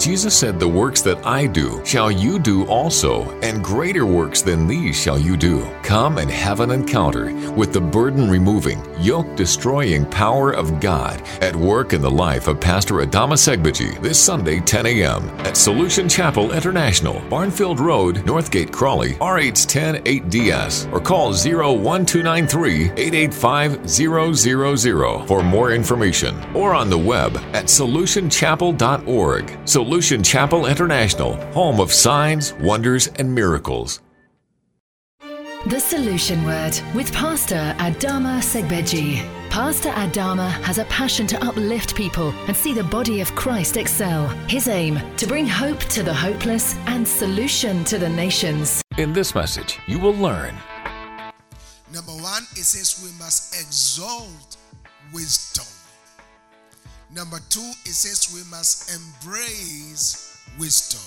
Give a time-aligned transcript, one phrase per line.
[0.00, 4.66] Jesus said, The works that I do shall you do also, and greater works than
[4.66, 5.62] these shall you do.
[5.82, 11.54] Come and have an encounter with the burden removing, yoke destroying power of God at
[11.54, 15.28] work in the life of Pastor Adama Segbaji this Sunday, 10 a.m.
[15.40, 25.26] at Solution Chapel International, Barnfield Road, Northgate, Crawley, RH10 8DS, or call 01293 885 000
[25.26, 29.58] for more information, or on the web at solutionchapel.org.
[29.68, 29.89] Solution
[30.22, 34.00] Chapel International, home of signs, wonders, and miracles.
[35.66, 39.20] The Solution Word with Pastor Adama Segbeji.
[39.50, 44.28] Pastor Adama has a passion to uplift people and see the body of Christ excel.
[44.48, 48.80] His aim to bring hope to the hopeless and solution to the nations.
[48.96, 50.54] In this message, you will learn.
[51.92, 54.56] Number one, it says we must exalt
[55.12, 55.79] wisdom.
[57.14, 61.00] Number two, it says we must embrace wisdom.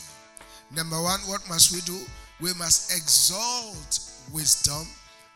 [0.76, 2.00] Number one, what must we do?
[2.42, 4.00] We must exalt
[4.34, 4.88] wisdom.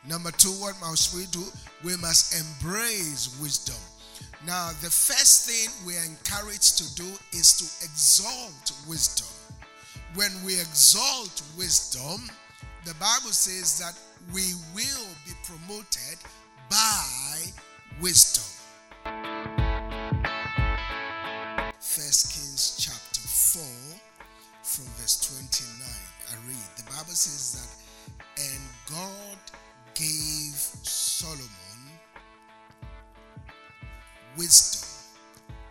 [0.08, 1.44] Number two, what must we do?
[1.84, 3.78] We must embrace wisdom.
[4.46, 9.28] Now, the first thing we are encouraged to do is to exalt wisdom.
[10.16, 12.30] When we exalt wisdom,
[12.86, 13.94] the Bible says that
[14.34, 16.18] we will be promoted
[16.70, 17.52] by
[18.02, 18.57] wisdom.
[24.78, 25.90] From verse 29.
[26.30, 26.70] I read.
[26.78, 27.72] The Bible says that,
[28.38, 29.40] and God
[29.96, 30.54] gave
[30.86, 31.50] Solomon
[34.38, 34.86] wisdom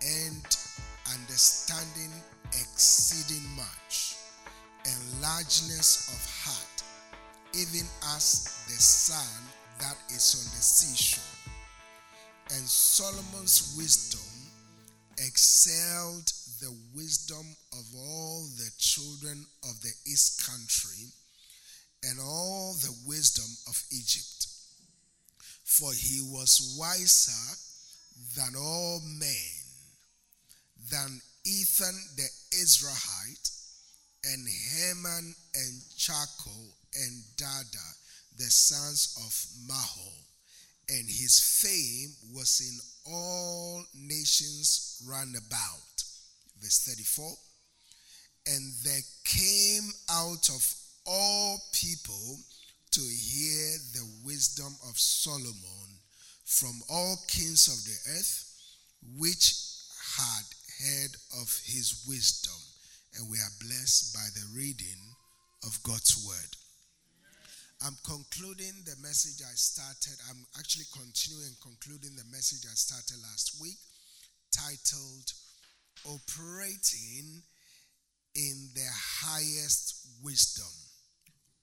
[0.02, 0.42] and
[1.14, 2.10] understanding
[2.50, 4.16] exceeding much,
[4.84, 6.82] and largeness of heart,
[7.54, 9.46] even as the sun
[9.78, 11.22] that is on the seashore.
[12.56, 14.50] And Solomon's wisdom
[15.18, 21.08] excelled the wisdom of all the children of the east country
[22.02, 24.46] and all the wisdom of Egypt.
[25.64, 27.56] For he was wiser
[28.36, 29.52] than all men,
[30.90, 33.50] than Ethan the Ezrahite,
[34.24, 37.94] and Heman and Chalcol and Darda,
[38.36, 40.12] the sons of Mahol.
[40.88, 46.05] And his fame was in all nations round about.
[46.60, 47.36] Verse 34.
[48.46, 50.74] And there came out of
[51.04, 52.38] all people
[52.92, 56.00] to hear the wisdom of Solomon
[56.44, 58.44] from all kings of the earth,
[59.18, 59.54] which
[60.16, 60.46] had
[60.80, 62.56] heard of his wisdom.
[63.18, 65.16] And we are blessed by the reading
[65.64, 66.56] of God's word.
[67.84, 70.16] I'm concluding the message I started.
[70.30, 73.76] I'm actually continuing concluding the message I started last week,
[74.50, 75.32] titled
[76.04, 77.42] Operating
[78.34, 80.72] in the Highest Wisdom.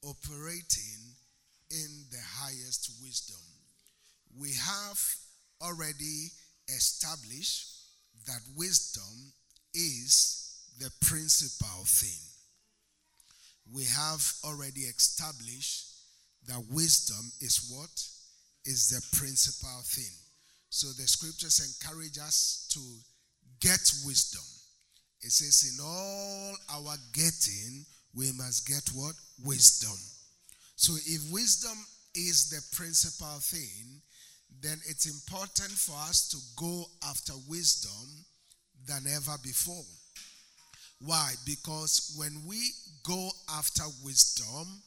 [0.04, 1.16] Operating
[1.72, 3.42] in the highest wisdom.
[4.38, 5.00] We have
[5.62, 6.30] already
[6.68, 7.68] established
[8.28, 9.34] that wisdom
[9.74, 12.20] is the principal thing.
[13.74, 15.86] We have already established
[16.48, 17.90] that wisdom is what?
[18.66, 20.14] Is the principal thing.
[20.70, 22.80] So the scriptures encourage us to
[23.64, 24.44] get wisdom.
[25.22, 29.16] It says, in all our getting, we must get what?
[29.46, 29.98] Wisdom.
[30.76, 31.78] So if wisdom
[32.14, 34.02] is the principal thing,
[34.62, 38.26] then it's important for us to go after wisdom
[38.86, 39.86] than ever before.
[41.00, 41.32] Why?
[41.46, 42.70] Because when we
[43.04, 44.82] go after wisdom,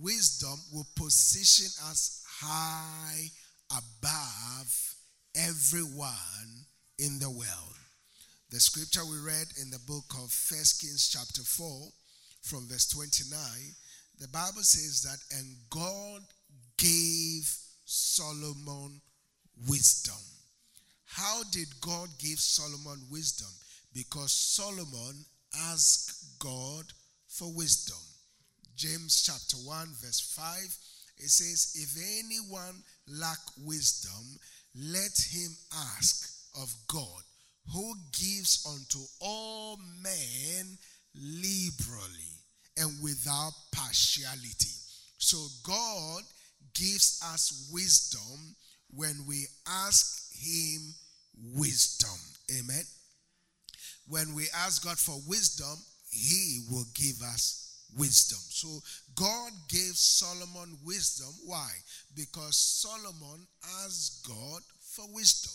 [0.00, 3.30] wisdom will position us high
[3.70, 4.94] above
[5.36, 6.66] everyone
[6.98, 7.78] in the world.
[8.50, 11.88] The scripture we read in the book of First Kings chapter 4
[12.40, 13.38] from verse 29,
[14.20, 16.22] the Bible says that and God
[16.78, 17.44] gave
[17.84, 19.02] Solomon
[19.68, 20.16] wisdom.
[21.04, 23.52] How did God give Solomon wisdom?
[23.92, 25.26] Because Solomon
[25.68, 26.86] asked God
[27.28, 28.00] for wisdom.
[28.76, 30.56] James chapter 1, verse 5,
[31.18, 34.38] it says, If anyone lack wisdom,
[34.74, 35.50] let him
[35.98, 37.27] ask of God,
[37.72, 40.78] who gives unto all men
[41.14, 42.38] liberally
[42.76, 44.74] and without partiality.
[45.18, 46.22] So God
[46.74, 48.56] gives us wisdom
[48.94, 50.94] when we ask him
[51.56, 52.18] wisdom.
[52.58, 52.84] Amen.
[54.08, 55.76] When we ask God for wisdom,
[56.10, 58.38] he will give us wisdom.
[58.48, 58.80] So
[59.14, 61.34] God gave Solomon wisdom.
[61.44, 61.70] Why?
[62.14, 63.46] Because Solomon
[63.84, 65.52] asked God for wisdom.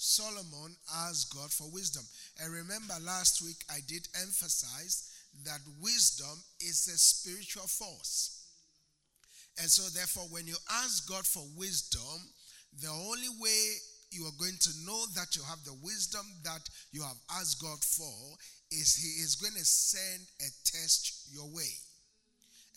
[0.00, 0.74] Solomon
[1.04, 2.02] asked God for wisdom.
[2.40, 5.12] And remember, last week I did emphasize
[5.44, 8.48] that wisdom is a spiritual force.
[9.60, 12.32] And so, therefore, when you ask God for wisdom,
[12.80, 13.76] the only way
[14.10, 17.84] you are going to know that you have the wisdom that you have asked God
[17.84, 18.16] for
[18.72, 21.76] is He is going to send a test your way.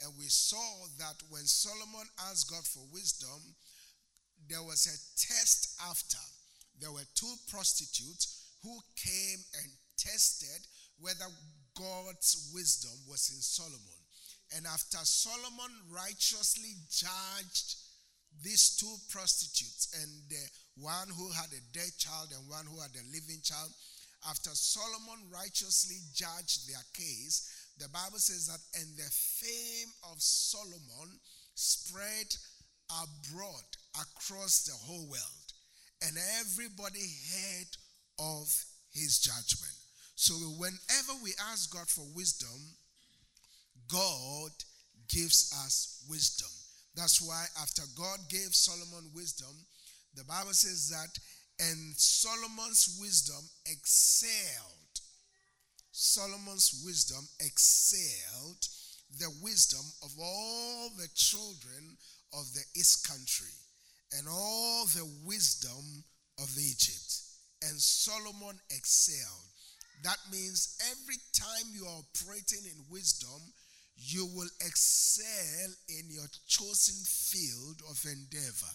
[0.03, 3.55] And we saw that when Solomon asked God for wisdom,
[4.49, 6.19] there was a test after.
[6.79, 10.67] There were two prostitutes who came and tested
[10.99, 11.25] whether
[11.77, 14.01] God's wisdom was in Solomon.
[14.55, 17.75] And after Solomon righteously judged
[18.41, 20.43] these two prostitutes and the
[20.81, 23.69] one who had a dead child and one who had a living child,
[24.29, 27.49] after Solomon righteously judged their case,
[27.79, 31.19] the Bible says that, and the fame of Solomon
[31.55, 32.29] spread
[32.89, 33.67] abroad
[33.99, 35.42] across the whole world,
[36.05, 37.77] and everybody heard
[38.19, 39.73] of his judgment.
[40.15, 42.77] So, whenever we ask God for wisdom,
[43.87, 44.51] God
[45.09, 46.49] gives us wisdom.
[46.95, 49.53] That's why, after God gave Solomon wisdom,
[50.15, 51.17] the Bible says that,
[51.59, 55.01] and Solomon's wisdom excelled.
[55.91, 58.67] Solomon's wisdom excelled
[59.19, 61.97] the wisdom of all the children
[62.33, 63.53] of the East Country
[64.17, 66.03] and all the wisdom
[66.39, 67.13] of Egypt.
[67.61, 69.49] And Solomon excelled.
[70.03, 73.41] That means every time you are operating in wisdom,
[73.95, 78.73] you will excel in your chosen field of endeavor.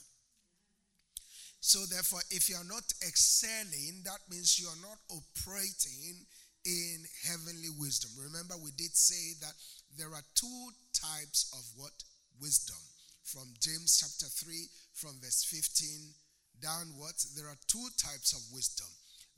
[1.60, 6.24] So, therefore, if you are not excelling, that means you are not operating
[6.64, 8.10] in heavenly wisdom.
[8.16, 9.52] Remember, we did say that
[9.98, 11.92] there are two types of what?
[12.40, 12.78] Wisdom.
[13.28, 14.56] From James chapter 3,
[14.94, 15.84] from verse 15
[16.64, 18.88] downwards, there are two types of wisdom.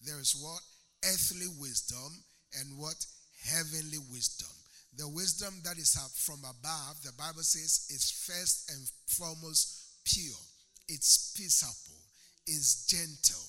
[0.06, 0.62] There is what?
[1.02, 2.22] Earthly wisdom
[2.54, 2.94] and what?
[3.42, 4.54] Heavenly wisdom.
[4.96, 10.38] The wisdom that is up from above, the Bible says, is first and foremost pure.
[10.86, 11.98] It's peaceable,
[12.46, 13.42] is gentle,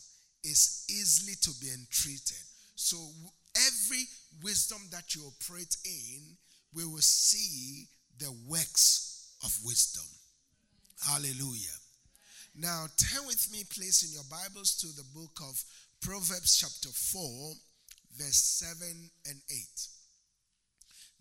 [0.44, 2.42] is easily to be entreated.
[2.74, 2.98] So
[3.56, 4.10] every
[4.42, 6.34] wisdom that you operate in,
[6.74, 7.86] we will see
[8.18, 10.06] the works of wisdom.
[11.02, 11.82] Hallelujah.
[12.56, 15.64] Now, turn with me, please, in your Bibles to the book of
[16.00, 17.54] Proverbs, chapter 4,
[18.18, 19.58] verse 7 and 8.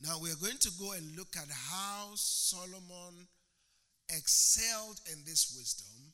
[0.05, 3.27] Now, we are going to go and look at how Solomon
[4.11, 6.13] excelled in this wisdom,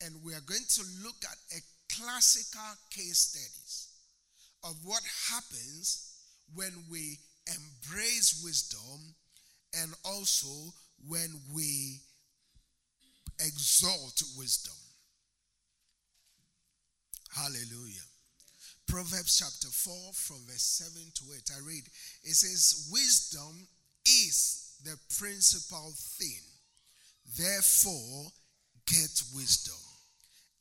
[0.00, 1.60] and we are going to look at a
[1.92, 3.88] classical case studies
[4.62, 5.02] of what
[5.32, 6.14] happens
[6.54, 9.16] when we embrace wisdom
[9.74, 10.72] and also
[11.08, 11.98] when we
[13.38, 14.74] exalt wisdom.
[17.34, 18.06] Hallelujah.
[18.86, 21.50] Proverbs chapter 4, from verse 7 to 8.
[21.56, 21.84] I read,
[22.24, 23.66] it says, Wisdom
[24.04, 26.42] is the principal thing.
[27.38, 28.32] Therefore,
[28.86, 29.80] get wisdom.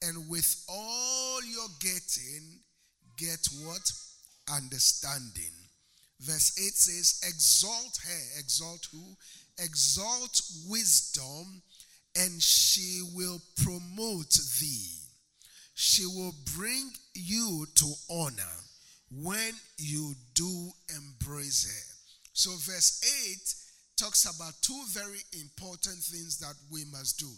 [0.02, 2.62] And with all your getting,
[3.18, 3.92] get what?
[4.56, 5.52] Understanding.
[6.22, 8.40] Verse 8 says, Exalt her.
[8.40, 9.18] Exalt who?
[9.62, 11.62] Exalt wisdom
[12.16, 14.98] and she will promote thee.
[15.74, 18.56] She will bring you to honor
[19.10, 21.96] when you do embrace her.
[22.34, 23.01] So, verse
[23.98, 27.30] 8 talks about two very important things that we must do.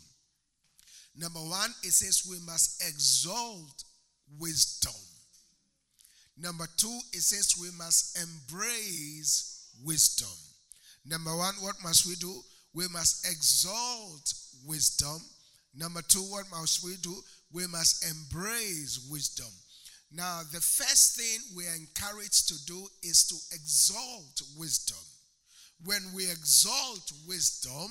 [1.16, 3.84] Number one, it says we must exalt
[4.40, 4.94] wisdom.
[6.38, 10.30] Number two, it says we must embrace wisdom.
[11.06, 12.42] Number one, what must we do?
[12.74, 14.34] We must exalt
[14.66, 15.22] wisdom.
[15.76, 17.16] Number two, what must we do?
[17.52, 19.52] We must embrace wisdom.
[20.12, 24.98] Now, the first thing we are encouraged to do is to exalt wisdom.
[25.86, 27.90] When we exalt wisdom,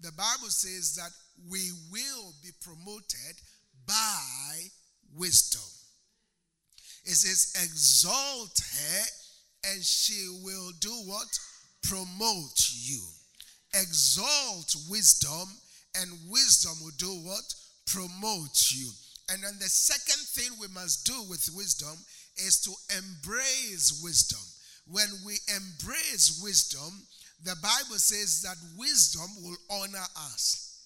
[0.00, 1.10] the Bible says that
[1.50, 3.36] we will be promoted
[3.86, 4.70] by
[5.14, 5.60] wisdom.
[7.04, 11.28] It says, exalt her, and she will do what?
[11.82, 13.00] Promote you.
[13.74, 15.48] Exalt wisdom,
[15.96, 17.44] and wisdom will do what?
[17.86, 18.90] Promote you.
[19.30, 21.96] And then the second thing we must do with wisdom
[22.36, 24.40] is to embrace wisdom.
[24.86, 27.06] When we embrace wisdom,
[27.44, 30.78] the Bible says that wisdom will honor us.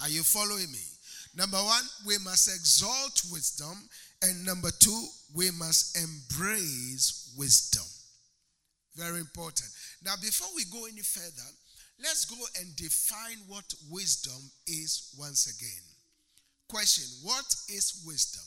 [0.00, 0.84] Are you following me?
[1.36, 3.88] Number one, we must exalt wisdom.
[4.22, 7.84] And number two, we must embrace wisdom.
[8.96, 9.70] Very important.
[10.04, 11.48] Now, before we go any further,
[12.00, 15.84] Let's go and define what wisdom is once again.
[16.68, 18.44] Question What is wisdom?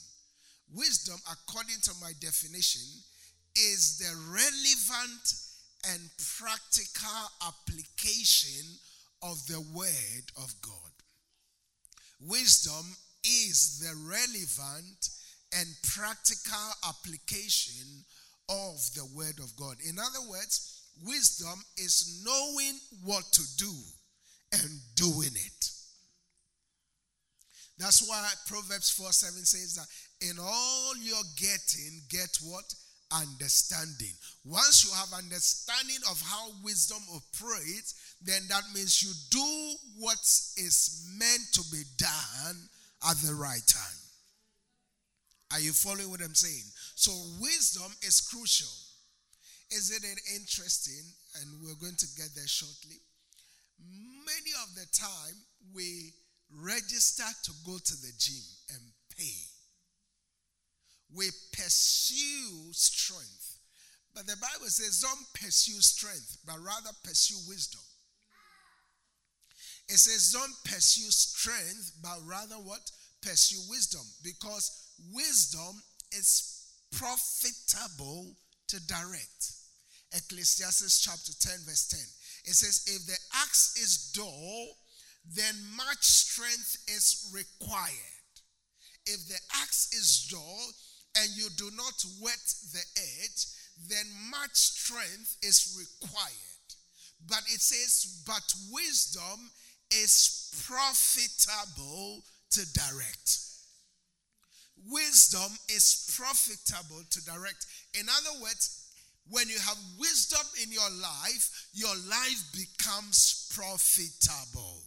[0.73, 2.87] Wisdom, according to my definition,
[3.55, 5.33] is the relevant
[5.91, 8.77] and practical application
[9.21, 10.91] of the Word of God.
[12.21, 15.09] Wisdom is the relevant
[15.57, 18.05] and practical application
[18.47, 19.75] of the Word of God.
[19.87, 23.73] In other words, wisdom is knowing what to do
[24.53, 25.69] and doing it.
[27.77, 29.87] That's why Proverbs 4 7 says that
[30.29, 32.65] in all you're getting, get what?
[33.11, 34.13] Understanding.
[34.45, 40.19] Once you have understanding of how wisdom operates, then that means you do what
[40.57, 42.69] is meant to be done
[43.09, 44.01] at the right time.
[45.51, 46.63] Are you following what I'm saying?
[46.95, 48.69] So, wisdom is crucial.
[49.71, 51.03] Isn't it interesting?
[51.39, 52.97] And we're going to get there shortly.
[53.79, 55.35] Many of the time,
[55.73, 56.13] we
[56.53, 58.81] register to go to the gym and
[59.17, 59.47] pay.
[61.15, 63.59] We pursue strength.
[64.13, 67.81] But the Bible says, don't pursue strength, but rather pursue wisdom.
[69.87, 72.91] It says, don't pursue strength, but rather what?
[73.21, 74.01] Pursue wisdom.
[74.21, 74.69] Because
[75.13, 78.35] wisdom is profitable
[78.67, 79.53] to direct.
[80.13, 81.99] Ecclesiastes chapter 10, verse 10.
[82.45, 84.77] It says, if the axe is dull,
[85.35, 88.33] then much strength is required.
[89.05, 90.71] If the axe is dull
[91.17, 93.45] and you do not wet the edge,
[93.87, 96.31] then much strength is required.
[97.27, 99.51] But it says, but wisdom
[99.91, 103.37] is profitable to direct.
[104.89, 107.65] Wisdom is profitable to direct.
[107.93, 108.80] In other words,
[109.29, 114.81] when you have wisdom in your life, your life becomes profitable.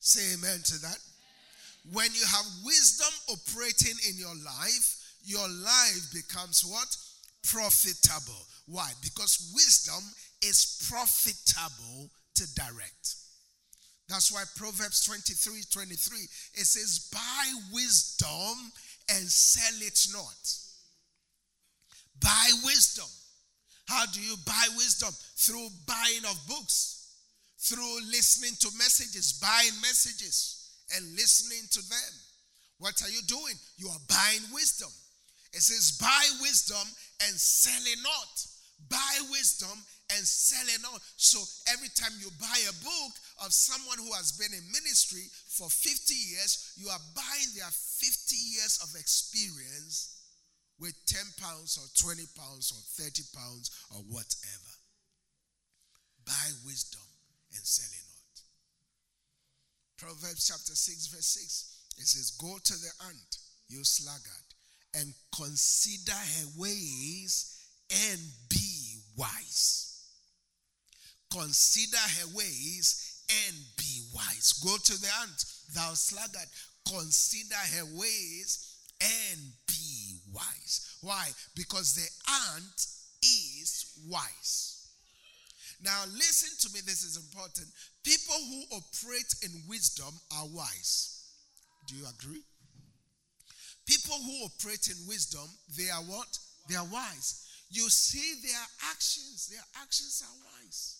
[0.00, 0.98] Say amen to that.
[1.92, 6.94] When you have wisdom operating in your life, your life becomes what?
[7.42, 8.46] Profitable.
[8.66, 8.90] Why?
[9.02, 10.02] Because wisdom
[10.42, 13.16] is profitable to direct.
[14.08, 16.18] That's why Proverbs 23 23
[16.54, 18.72] it says, Buy wisdom
[19.08, 20.63] and sell it not.
[22.20, 23.08] Buy wisdom.
[23.86, 25.10] How do you buy wisdom?
[25.36, 26.94] Through buying of books
[27.64, 32.12] through listening to messages, buying messages, and listening to them.
[32.78, 33.56] What are you doing?
[33.78, 34.92] You are buying wisdom.
[35.54, 36.84] It says, buy wisdom
[37.24, 38.32] and sell it not.
[38.90, 39.72] Buy wisdom
[40.12, 41.00] and sell it not.
[41.16, 41.40] So
[41.72, 46.12] every time you buy a book of someone who has been in ministry for 50
[46.12, 50.13] years, you are buying their 50 years of experience
[50.80, 54.72] with 10 pounds or 20 pounds or 30 pounds or whatever.
[56.26, 57.04] Buy wisdom
[57.54, 58.36] and sell it not.
[59.98, 61.98] Proverbs chapter 6, verse 6.
[61.98, 63.36] It says, Go to the ant,
[63.68, 64.48] you sluggard,
[64.94, 67.66] and consider her ways
[68.10, 70.00] and be wise.
[71.30, 74.52] Consider her ways and be wise.
[74.62, 76.48] Go to the ant, thou sluggard,
[76.86, 78.73] consider her ways
[79.04, 80.96] and be wise.
[81.02, 81.28] Why?
[81.54, 82.08] Because the
[82.56, 82.86] ant
[83.22, 84.88] is wise.
[85.82, 87.68] Now, listen to me, this is important.
[88.02, 91.20] People who operate in wisdom are wise.
[91.86, 92.42] Do you agree?
[93.86, 95.44] People who operate in wisdom,
[95.76, 96.38] they are what?
[96.68, 97.44] They are wise.
[97.70, 100.96] You see their actions, their actions are wise.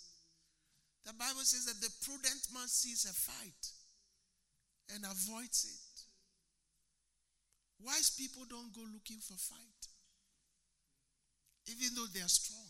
[1.07, 3.73] The Bible says that the prudent man sees a fight
[4.95, 5.84] and avoids it.
[7.83, 9.83] Wise people don't go looking for fight,
[11.67, 12.69] even though they are strong.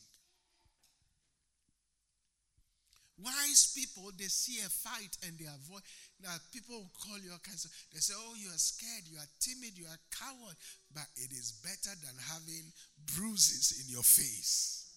[3.22, 5.82] Wise people, they see a fight and they avoid.
[6.20, 9.78] Now, people will call you of, they say, oh, you are scared, you are timid,
[9.78, 10.56] you are coward.
[10.92, 12.66] But it is better than having
[13.14, 14.90] bruises in your face.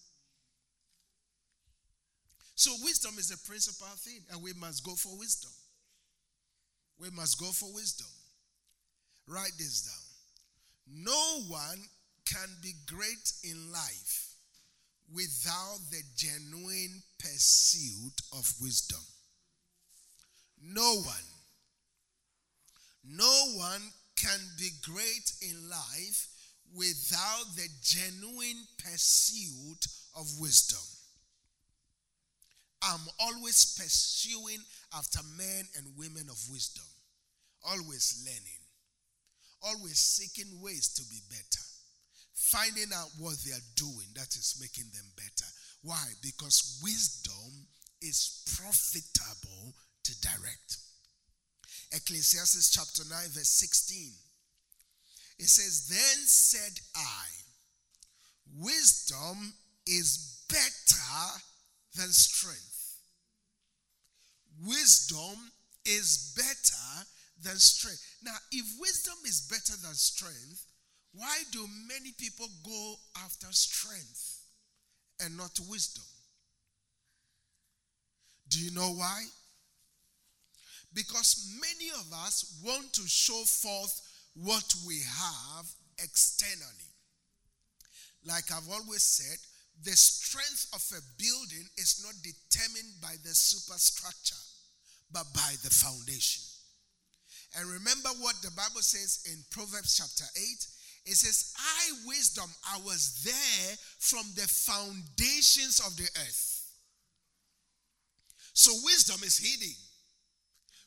[2.56, 5.54] So, wisdom is a principal thing, and we must go for wisdom.
[6.98, 8.08] We must go for wisdom.
[9.28, 11.04] Write this down.
[11.04, 11.78] No one
[12.24, 14.34] can be great in life
[15.14, 19.00] without the genuine pursuit of wisdom.
[20.62, 21.28] No one,
[23.04, 23.82] no one
[24.16, 26.28] can be great in life
[26.74, 30.78] without the genuine pursuit of wisdom.
[32.82, 34.58] I'm always pursuing
[34.94, 36.84] after men and women of wisdom,
[37.64, 38.57] always learning,
[39.62, 41.64] always seeking ways to be better
[42.38, 45.48] finding out what they are doing that is making them better.
[45.82, 46.04] Why?
[46.22, 47.66] Because wisdom
[48.00, 49.74] is profitable
[50.04, 50.78] to direct.
[51.92, 54.12] Ecclesiastes chapter 9, verse 16.
[55.38, 57.26] It says, Then said I,
[58.56, 59.54] wisdom
[59.86, 61.40] is better
[61.96, 62.96] than strength.
[64.64, 65.52] Wisdom
[65.84, 67.06] is better
[67.42, 68.02] than strength.
[68.22, 70.66] Now, if wisdom is better than strength,
[71.12, 74.40] why do many people go after strength
[75.20, 76.04] and not wisdom?
[78.48, 79.24] Do you know why?
[80.94, 84.00] Because many of us want to show forth
[84.34, 85.66] what we have
[86.02, 86.88] externally.
[88.24, 89.38] Like I've always said,
[89.84, 94.42] the strength of a building is not determined by the superstructure,
[95.12, 96.42] but by the foundation.
[97.56, 100.66] And remember what the Bible says in Proverbs chapter 8?
[101.06, 106.58] It says, I, wisdom, I was there from the foundations of the earth.
[108.52, 109.74] So wisdom is hidden.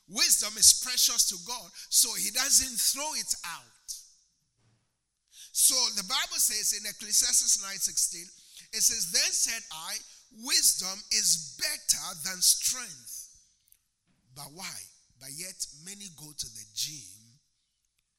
[0.08, 3.90] Wisdom is precious to God, so he doesn't throw it out.
[5.52, 8.28] So the Bible says in Ecclesiastes 9:16,
[8.72, 9.96] it says, Then said I,
[10.44, 13.28] wisdom is better than strength.
[14.34, 14.76] But why?
[15.22, 15.54] But yet
[15.86, 17.38] many go to the gym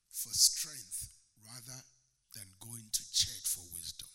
[0.07, 1.11] for strength
[1.43, 1.83] rather
[2.33, 4.07] than going to church for wisdom.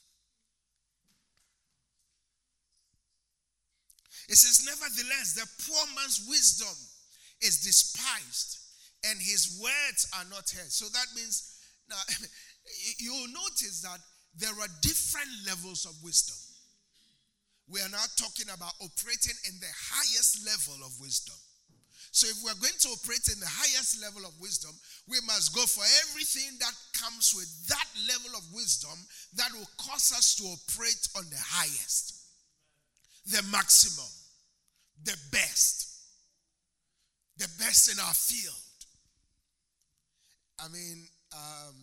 [4.30, 6.72] It says, Nevertheless, the poor man's wisdom
[7.42, 8.56] is despised
[9.04, 10.72] and his words are not heard.
[10.72, 12.00] So that means, now,
[12.98, 14.00] you'll notice that
[14.34, 16.36] there are different levels of wisdom.
[17.68, 21.36] We are now talking about operating in the highest level of wisdom.
[22.10, 24.72] So, if we're going to operate in the highest level of wisdom,
[25.06, 28.96] we must go for everything that comes with that level of wisdom
[29.36, 32.16] that will cause us to operate on the highest,
[33.26, 34.10] the maximum,
[35.04, 35.86] the best,
[37.36, 38.54] the best in our field.
[40.58, 41.76] I mean, um,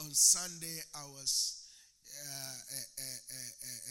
[0.00, 1.65] on Sunday, I was
[2.16, 2.80] a,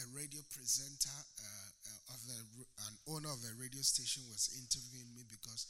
[0.01, 2.39] a, radio presenter uh, of the,
[2.87, 5.67] an owner of a radio station was interviewing me because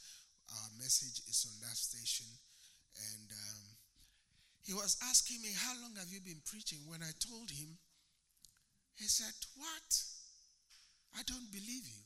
[0.48, 2.30] our message is on that station.
[2.96, 3.62] And um,
[4.64, 6.82] he was asking me, How long have you been preaching?
[6.86, 7.76] When I told him,
[8.96, 9.88] he said, What?
[11.16, 12.02] I don't believe you.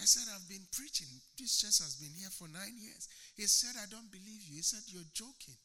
[0.00, 1.08] I said, I've been preaching.
[1.36, 3.08] This church has been here for nine years.
[3.36, 4.56] He said, I don't believe you.
[4.56, 5.58] He said, You're joking.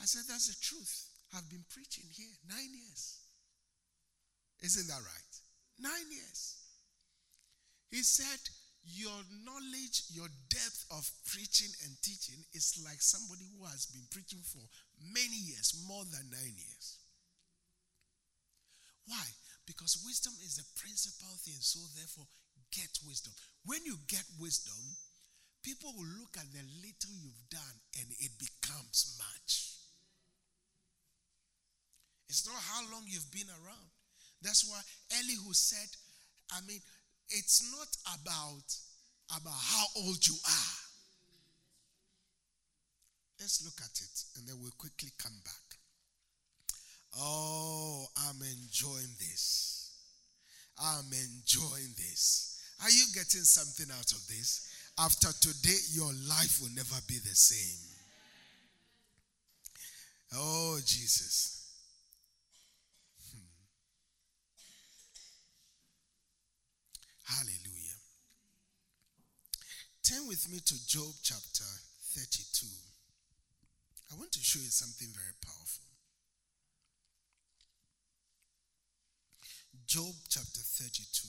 [0.00, 1.11] I said, That's the truth.
[1.32, 3.20] I've been preaching here nine years.
[4.60, 5.32] Isn't that right?
[5.80, 6.60] Nine years.
[7.90, 8.38] He said,
[8.84, 14.44] Your knowledge, your depth of preaching and teaching is like somebody who has been preaching
[14.44, 14.62] for
[15.00, 17.00] many years, more than nine years.
[19.08, 19.24] Why?
[19.66, 21.58] Because wisdom is the principal thing.
[21.58, 22.28] So, therefore,
[22.70, 23.32] get wisdom.
[23.64, 24.78] When you get wisdom,
[25.62, 29.72] people will look at the little you've done and it becomes much.
[32.32, 33.90] It's not how long you've been around.
[34.42, 34.80] That's why
[35.18, 35.88] Elihu said,
[36.52, 36.80] I mean,
[37.30, 38.66] it's not about,
[39.36, 40.78] about how old you are.
[43.40, 45.78] Let's look at it and then we'll quickly come back.
[47.18, 49.90] Oh, I'm enjoying this.
[50.78, 52.60] I'm enjoying this.
[52.82, 54.68] Are you getting something out of this?
[54.98, 57.78] After today, your life will never be the same.
[60.34, 61.61] Oh, Jesus.
[67.32, 67.96] Hallelujah.
[70.04, 71.64] Turn with me to Job chapter
[72.12, 72.66] 32.
[74.12, 75.88] I want to show you something very powerful.
[79.86, 81.28] Job chapter 32,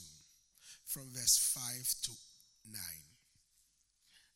[0.85, 1.63] from verse 5
[2.03, 2.11] to
[2.67, 2.79] 9.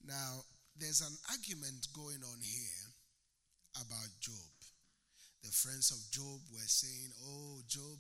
[0.08, 0.44] Now,
[0.80, 2.88] there's an argument going on here
[3.76, 4.52] about Job.
[5.44, 8.00] The friends of Job were saying, Oh, Job,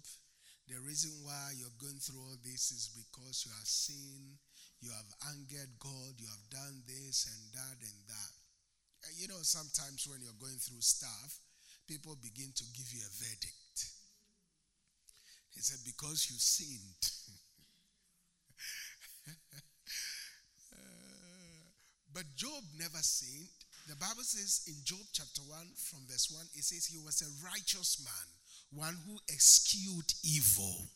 [0.67, 4.35] the reason why you're going through all this is because you have sinned,
[4.83, 8.33] you have angered God, you have done this and that and that.
[9.15, 11.39] You know, sometimes when you're going through stuff,
[11.87, 13.95] people begin to give you a verdict.
[15.55, 16.99] He said, Because you sinned.
[22.13, 23.47] but Job never sinned.
[23.87, 27.31] The Bible says in Job chapter 1, from verse 1, it says he was a
[27.39, 28.36] righteous man
[28.71, 30.87] one who eschewed evil.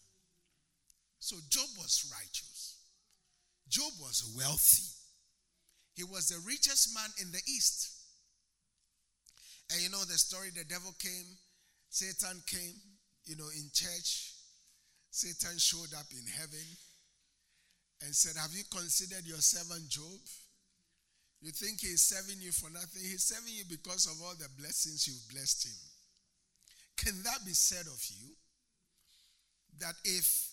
[1.20, 2.78] So Job was righteous.
[3.70, 4.90] Job was wealthy.
[5.94, 7.92] He was the richest man in the east.
[9.72, 11.38] And you know the story the devil came,
[11.90, 12.76] Satan came,
[13.26, 14.34] you know, in church.
[15.12, 16.66] Satan showed up in heaven
[18.02, 20.20] and said, Have you considered your servant Job?
[21.42, 23.02] You think he's serving you for nothing?
[23.02, 25.91] He's serving you because of all the blessings you've blessed him.
[26.98, 28.36] Can that be said of you?
[29.80, 30.52] That if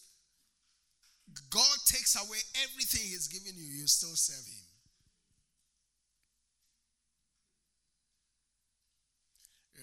[1.50, 4.68] God takes away everything he's given you, you still serve him.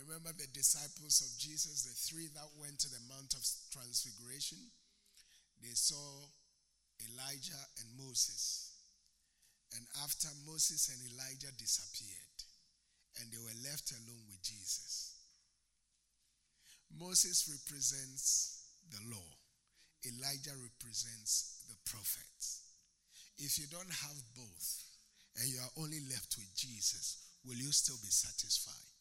[0.06, 3.42] Remember the disciples of Jesus, the three that went to the Mount of
[3.74, 4.58] Transfiguration?
[5.62, 6.30] They saw
[7.02, 8.72] Elijah and Moses.
[9.76, 12.38] And after Moses and Elijah disappeared,
[13.20, 15.15] and they were left alone with Jesus.
[16.94, 19.30] Moses represents the law,
[20.06, 22.62] Elijah represents the prophets.
[23.38, 24.84] If you don't have both
[25.38, 28.96] and you are only left with Jesus, will you still be satisfied?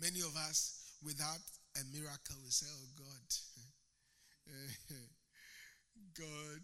[0.00, 1.42] Many of us, without
[1.74, 3.26] a miracle, we say, Oh God,
[6.14, 6.62] God,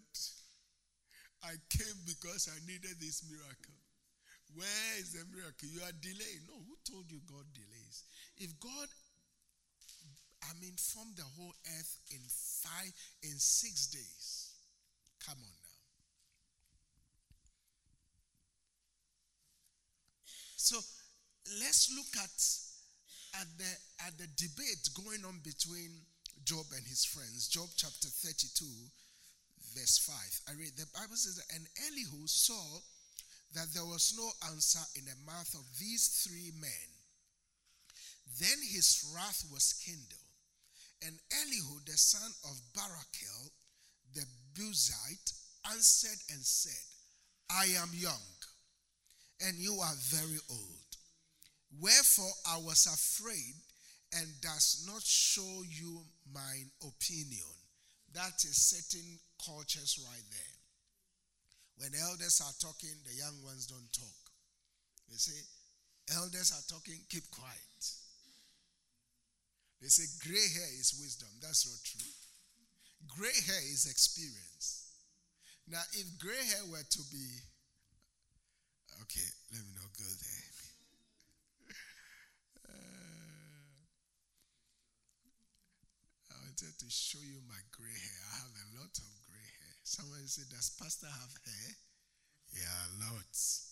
[1.43, 3.75] I came because I needed this miracle.
[4.55, 5.67] Where is the miracle?
[5.67, 6.47] You are delaying.
[6.47, 8.07] No, who told you God delays?
[8.39, 8.87] If God,
[10.43, 12.23] I mean, formed the whole earth in
[12.63, 12.91] five,
[13.23, 14.55] in six days,
[15.19, 15.75] come on now.
[20.55, 20.79] So
[21.59, 22.39] let's look at
[23.41, 23.71] at the
[24.07, 25.91] at the debate going on between
[26.45, 27.47] Job and his friends.
[27.47, 28.65] Job chapter 32,
[29.75, 29.97] verse
[30.47, 30.55] 5.
[30.55, 32.79] I read the Bible says that, and Elihu saw
[33.55, 36.87] that there was no answer in the mouth of these three men.
[38.39, 40.29] Then his wrath was kindled,
[41.05, 43.49] and Elihu, the son of Barachel,
[44.13, 45.33] the Buzite,
[45.71, 46.85] answered and said,
[47.49, 48.27] I am young,
[49.41, 50.91] and you are very old.
[51.81, 53.55] Wherefore I was afraid
[54.13, 56.01] and does not show you
[56.33, 57.55] mine opinion.
[58.13, 60.54] That is certain cultures right there.
[61.77, 64.31] When the elders are talking, the young ones don't talk.
[65.09, 65.35] They say,
[66.15, 67.83] elders are talking, keep quiet.
[69.81, 71.27] They say, gray hair is wisdom.
[71.41, 72.09] That's not true.
[73.11, 74.87] Gray hair is experience.
[75.67, 77.27] Now, if gray hair were to be,
[79.03, 80.51] okay, let me not go there.
[86.31, 88.21] I wanted to show you my gray hair.
[88.31, 89.24] I have a lot of.
[89.85, 91.71] Someone said, Does Pastor have hair?
[92.57, 93.69] Yeah, lots.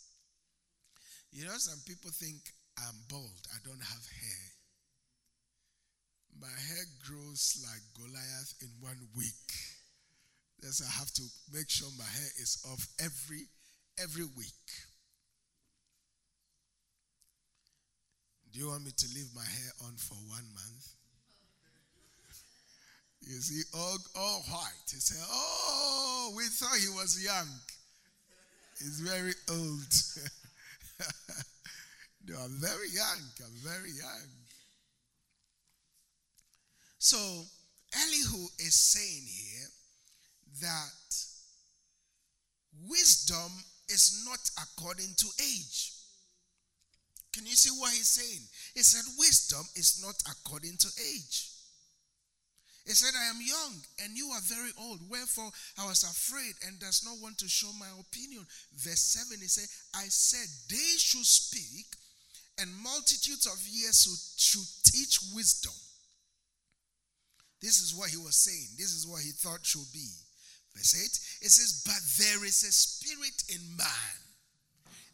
[1.32, 2.38] You know, some people think
[2.78, 3.41] I'm bald.
[3.49, 4.45] I don't have hair.
[6.39, 9.49] My hair grows like Goliath in one week.
[10.62, 13.49] Thus, I have to make sure my hair is off every
[13.97, 14.69] every week.
[18.54, 20.93] Do you want me to leave my hair on for one month?
[23.26, 24.88] You see, all, all white.
[24.91, 25.82] He said, Oh,
[26.35, 27.47] we thought he was young.
[28.79, 29.93] He's very old.
[32.27, 33.21] no, I'm very young.
[33.43, 34.29] I'm very young.
[36.97, 37.17] So,
[37.95, 39.67] Elihu is saying here
[40.61, 41.15] that
[42.87, 43.51] wisdom
[43.89, 45.91] is not according to age.
[47.33, 48.41] Can you see what he's saying?
[48.75, 51.52] He said, Wisdom is not according to age.
[52.85, 54.99] He said, I am young and you are very old.
[55.09, 58.45] Wherefore I was afraid and does not want to show my opinion.
[58.75, 61.85] Verse 7, he said, I said, they should speak
[62.59, 64.03] and multitudes of years
[64.37, 65.73] should teach wisdom.
[67.61, 68.75] This is what he was saying.
[68.77, 70.11] This is what he thought should be.
[70.75, 70.93] Verse
[71.41, 74.17] 8, it says, But there is a spirit in man,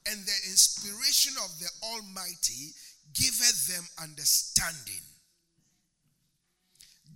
[0.10, 2.73] and the inspiration of the Almighty
[3.13, 5.05] giveth them understanding.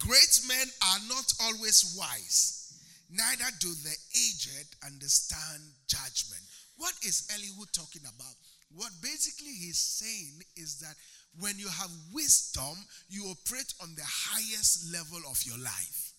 [0.03, 2.75] Great men are not always wise,
[3.09, 6.43] neither do the aged understand judgment.
[6.75, 8.35] What is Elihu talking about?
[8.75, 10.95] What basically he's saying is that
[11.39, 12.75] when you have wisdom,
[13.07, 16.11] you operate on the highest level of your life.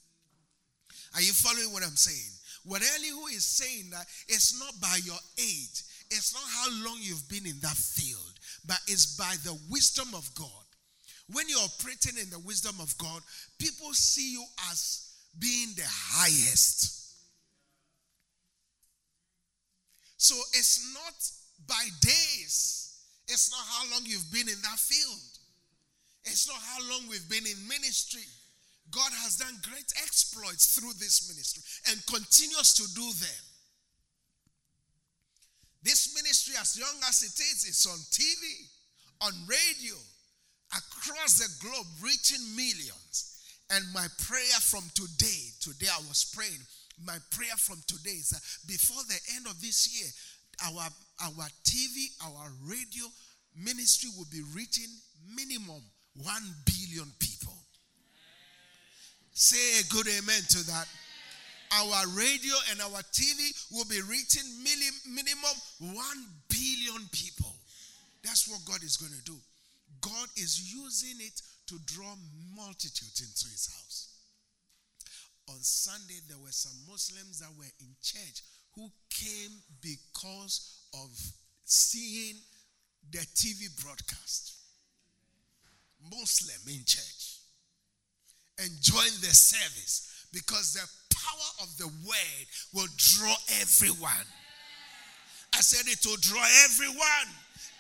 [1.15, 2.33] Are you following what I'm saying?
[2.65, 7.29] What Elihu is saying that it's not by your age, it's not how long you've
[7.29, 10.64] been in that field, but it's by the wisdom of God.
[11.33, 13.23] When you're operating in the wisdom of God,
[13.59, 16.95] people see you as being the highest.
[20.17, 21.15] So it's not
[21.67, 22.97] by days,
[23.29, 25.21] it's not how long you've been in that field,
[26.25, 28.25] it's not how long we've been in ministry.
[28.91, 33.45] God has done great exploits through this ministry and continues to do them.
[35.83, 38.69] This ministry, as young as it is, is on TV,
[39.21, 39.97] on radio,
[40.77, 43.31] across the globe, reaching millions.
[43.71, 46.61] And my prayer from today, today I was praying,
[47.05, 50.11] My prayer from today is that before the end of this year,
[50.67, 50.87] our,
[51.25, 53.05] our TV, our radio
[53.57, 54.91] ministry will be reaching
[55.35, 55.83] minimum
[56.23, 57.55] 1 billion people.
[59.33, 60.87] Say a good amen to that.
[61.73, 65.95] Our radio and our TV will be reaching minimum 1
[66.49, 67.53] billion people.
[68.23, 69.37] That's what God is going to do.
[70.05, 72.15] God is using it to draw
[72.55, 74.09] multitudes into his house.
[75.49, 78.43] On Sunday, there were some Muslims that were in church
[78.75, 81.11] who came because of
[81.65, 82.37] seeing
[83.11, 84.55] the TV broadcast.
[86.11, 87.41] Muslim in church
[88.59, 94.27] and join the service because the power of the word will draw everyone.
[95.55, 97.29] I said it will draw everyone.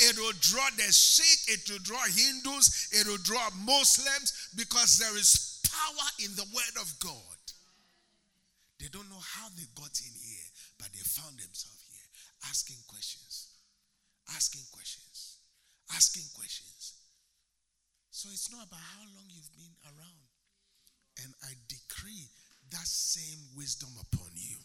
[0.01, 5.17] It will draw the Sikh, it will draw Hindus, it will draw Muslims because there
[5.17, 7.39] is power in the word of God.
[8.81, 12.09] They don't know how they got in here, but they found themselves here
[12.51, 13.49] asking questions,
[14.35, 15.39] asking questions,
[15.95, 16.95] asking questions.
[18.11, 20.25] So it's not about how long you've been around.
[21.23, 22.29] And I decree
[22.71, 24.57] that same wisdom upon you.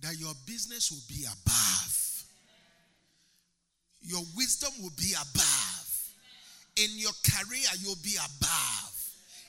[0.00, 2.11] That your business will be above.
[4.12, 5.88] Your wisdom will be above.
[6.76, 8.92] In your career, you'll be above.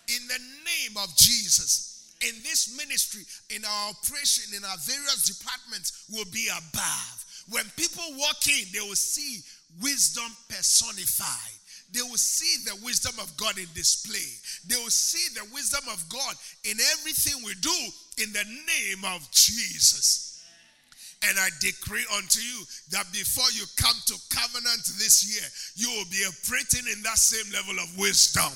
[0.08, 2.16] In the name of Jesus.
[2.22, 3.24] In this ministry,
[3.54, 7.26] in our operation, in our various departments, will be above.
[7.50, 9.44] When people walk in, they will see
[9.82, 11.60] wisdom personified.
[11.92, 14.32] They will see the wisdom of God in display.
[14.66, 19.30] They will see the wisdom of God in everything we do in the name of
[19.32, 20.33] Jesus.
[21.30, 26.10] And I decree unto you that before you come to covenant this year, you will
[26.12, 28.52] be operating in that same level of wisdom.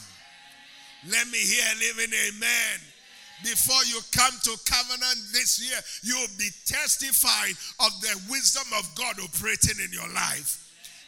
[1.08, 2.78] Let me hear a living amen.
[3.44, 8.84] Before you come to covenant this year, you will be testifying of the wisdom of
[8.96, 10.64] God operating in your life.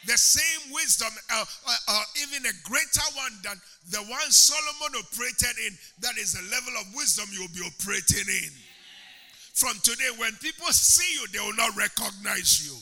[0.06, 5.58] The same wisdom, uh, uh, uh, even a greater one than the one Solomon operated
[5.66, 8.50] in, that is the level of wisdom you'll be operating in.
[9.54, 12.76] From today, when people see you, they will not recognize you.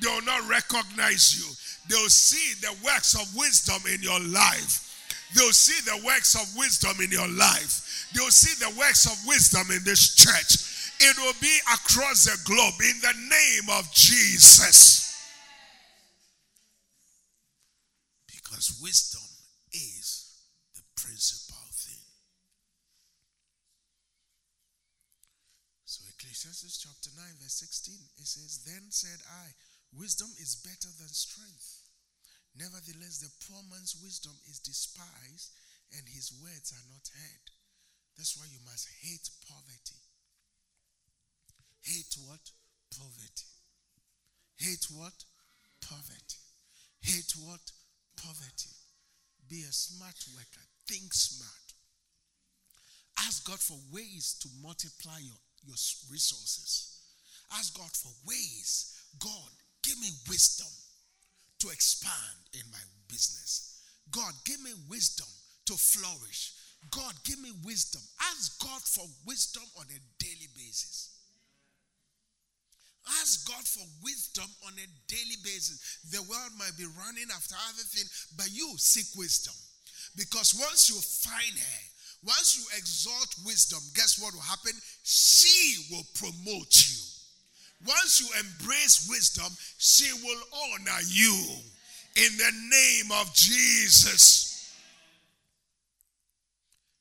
[0.00, 1.46] They will not recognize you.
[1.88, 4.84] They will see the works of wisdom in your life.
[5.34, 8.08] They will see the works of wisdom in your life.
[8.14, 10.64] They will see the works of wisdom in this church.
[11.00, 15.14] It will be across the globe in the name of Jesus.
[18.26, 19.22] Because wisdom
[19.72, 20.34] is
[20.74, 22.02] the principal thing.
[25.84, 26.02] So,
[26.58, 29.54] Ecclesiastes chapter 9, verse 16, it says, Then said I,
[29.94, 31.86] Wisdom is better than strength.
[32.58, 35.54] Nevertheless, the poor man's wisdom is despised,
[35.94, 37.46] and his words are not heard.
[38.18, 40.02] That's why you must hate poverty.
[41.86, 42.42] Hate what?
[42.90, 43.54] Poverty.
[44.58, 45.14] Hate what?
[45.78, 46.42] Poverty.
[47.06, 47.70] Hate what?
[48.18, 48.74] Poverty.
[49.46, 50.66] Be a smart worker.
[50.90, 51.66] Think smart.
[53.22, 55.76] Ask God for ways to multiply your, your
[56.10, 57.00] resources.
[57.52, 58.94] Ask God for ways.
[59.18, 59.50] God,
[59.82, 60.68] give me wisdom
[61.60, 63.80] to expand in my business.
[64.10, 65.26] God, give me wisdom
[65.66, 66.52] to flourish.
[66.90, 68.02] God, give me wisdom.
[68.32, 71.10] Ask God for wisdom on a daily basis.
[73.20, 75.98] Ask God for wisdom on a daily basis.
[76.12, 79.54] The world might be running after other things, but you seek wisdom.
[80.16, 81.80] Because once you find her,
[82.24, 84.72] once you exalt wisdom, guess what will happen?
[85.04, 86.98] She will promote you.
[87.86, 91.32] Once you embrace wisdom, she will honor you
[92.16, 94.74] in the name of Jesus.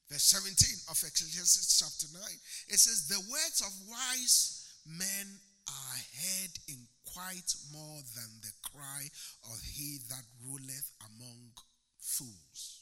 [0.09, 0.53] Verse 17
[0.89, 2.23] of Ecclesiastes chapter 9
[2.69, 5.27] it says, The words of wise men
[5.67, 9.09] are heard in quite more than the cry
[9.51, 11.51] of he that ruleth among
[11.99, 12.76] fools.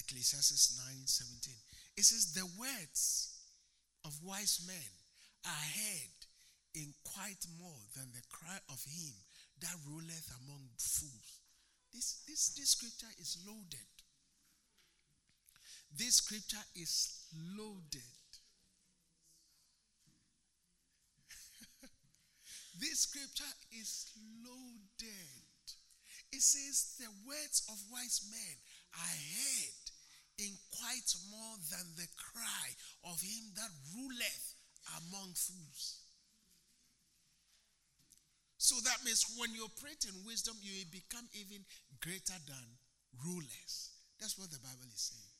[0.00, 1.54] Ecclesiastes 9 17.
[1.96, 3.36] It says, The words
[4.04, 4.90] of wise men
[5.44, 6.20] are heard
[6.74, 9.14] in quite more than the cry of him
[9.60, 11.40] that ruleth among fools.
[11.92, 13.90] This, this, this scripture is loaded.
[15.96, 17.26] This scripture is
[17.58, 18.00] loaded.
[22.80, 24.12] this scripture is
[24.46, 25.44] loaded.
[26.32, 28.56] It says, The words of wise men
[28.94, 29.79] are heard
[30.40, 32.66] in quite more than the cry
[33.04, 34.54] of him that ruleth
[34.96, 36.00] among fools.
[38.60, 41.64] So that means when you operate in wisdom, you become even
[42.00, 42.66] greater than
[43.24, 43.90] rulers.
[44.20, 45.36] That's what the Bible is saying.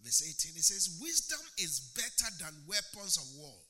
[0.00, 3.60] Verse 18, it says, Wisdom is better than weapons of war.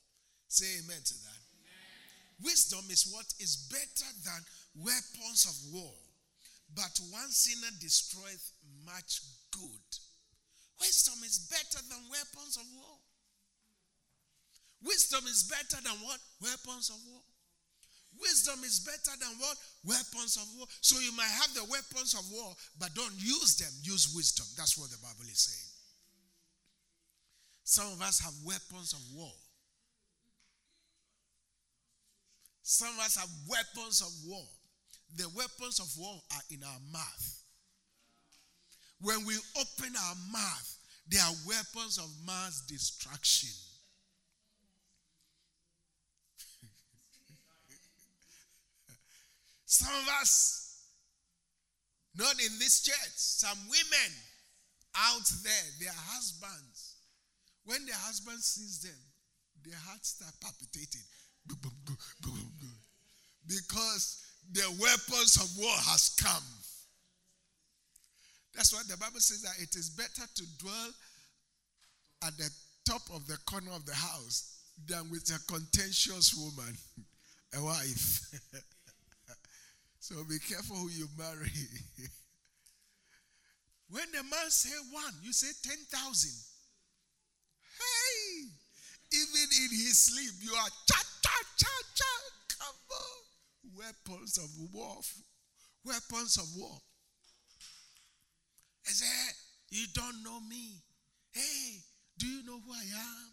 [0.49, 1.43] Say amen to that.
[1.59, 2.47] Amen.
[2.47, 4.41] Wisdom is what is better than
[4.87, 5.95] weapons of war.
[6.75, 8.53] But one sinner destroyeth
[8.85, 9.87] much good.
[10.81, 12.99] Wisdom is better than weapons of war.
[14.83, 16.21] Wisdom is better than what?
[16.43, 17.23] Weapons of war.
[18.21, 19.57] Wisdom is better than what?
[19.85, 20.67] Weapons of war.
[20.81, 23.73] So you might have the weapons of war, but don't use them.
[23.83, 24.47] Use wisdom.
[24.57, 25.73] That's what the Bible is saying.
[27.65, 29.33] Some of us have weapons of war.
[32.63, 34.47] Some of us have weapons of war.
[35.15, 37.43] The weapons of war are in our mouth.
[39.01, 43.51] When we open our mouth, they are weapons of mass destruction.
[49.67, 50.83] Some of us,
[52.17, 54.13] not in this church, some women
[54.97, 56.95] out there, their husbands,
[57.65, 58.99] when their husband sees them,
[59.65, 61.03] their hearts start palpitating.
[63.47, 66.45] Because the weapons of war has come.
[68.55, 70.91] That's why the Bible says that it is better to dwell
[72.27, 72.51] at the
[72.89, 74.57] top of the corner of the house
[74.87, 76.75] than with a contentious woman,
[77.57, 78.21] a wife.
[80.01, 81.53] so be careful who you marry.
[83.91, 86.31] when the man say one, you say 10,000.
[87.79, 88.49] Hey!
[89.13, 92.16] Even in his sleep, you are cha cha cha cha.
[93.77, 94.97] Weapons of war.
[95.85, 96.79] Weapons of war.
[98.87, 99.35] I said,
[99.71, 100.83] You don't know me.
[101.33, 101.83] Hey,
[102.19, 103.31] do you know who I am?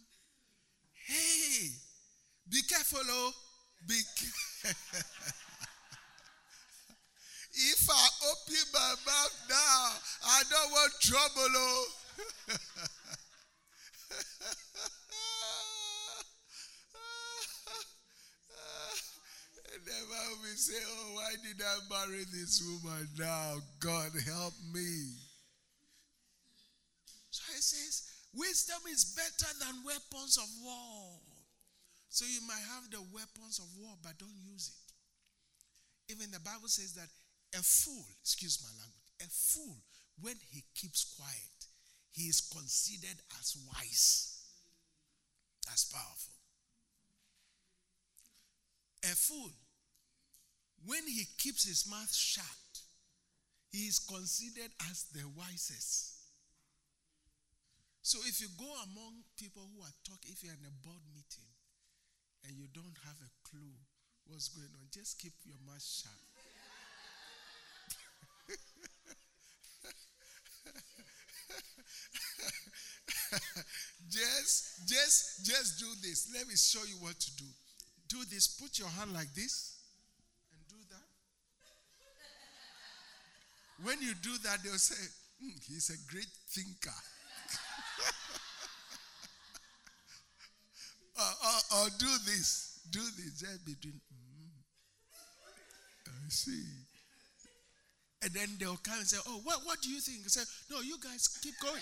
[1.07, 1.69] Hey,
[2.49, 3.31] be careful, oh.
[3.87, 3.95] Be
[7.55, 9.93] If I open my mouth now,
[10.25, 11.87] I don't want trouble, oh.
[19.85, 23.57] Never we say, Oh, why did I marry this woman now?
[23.79, 25.13] God help me.
[27.29, 31.19] So he says, Wisdom is better than weapons of war.
[32.09, 36.13] So you might have the weapons of war, but don't use it.
[36.13, 37.09] Even the Bible says that
[37.57, 39.77] a fool, excuse my language, a fool,
[40.21, 41.67] when he keeps quiet,
[42.11, 44.45] he is considered as wise.
[45.65, 46.33] That's powerful.
[49.03, 49.49] A fool,
[50.85, 52.45] when he keeps his mouth shut,
[53.71, 56.13] he is considered as the wisest.
[58.03, 61.47] So if you go among people who are talking, if you're in a board meeting
[62.43, 63.79] and you don't have a clue
[64.27, 66.11] what's going on, just keep your mouth shut.
[74.09, 76.29] just, just, just do this.
[76.33, 77.45] Let me show you what to do.
[78.09, 78.47] Do this.
[78.47, 79.79] Put your hand like this
[80.51, 81.07] and do that.
[83.83, 84.95] When you do that, they'll say,
[85.43, 86.89] mm, "He's a great thinker."
[91.19, 92.79] or, or, or, do this.
[92.89, 93.39] Do this.
[93.39, 94.01] Just between.
[94.13, 94.51] Mm,
[96.07, 96.63] I see.
[98.23, 100.19] And then they'll come and say, Oh, what, what do you think?
[100.25, 101.75] I say, No, you guys keep going.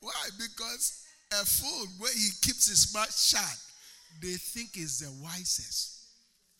[0.00, 0.28] Why?
[0.36, 3.56] Because a fool, where he keeps his mouth shut,
[4.20, 5.99] they think is the wisest.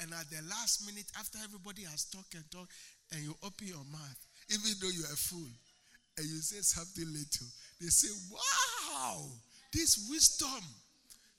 [0.01, 2.73] And at the last minute, after everybody has talked and talked,
[3.13, 5.51] and you open your mouth, even though you're a fool,
[6.17, 7.47] and you say something little,
[7.81, 9.25] they say, Wow,
[9.73, 10.65] this wisdom.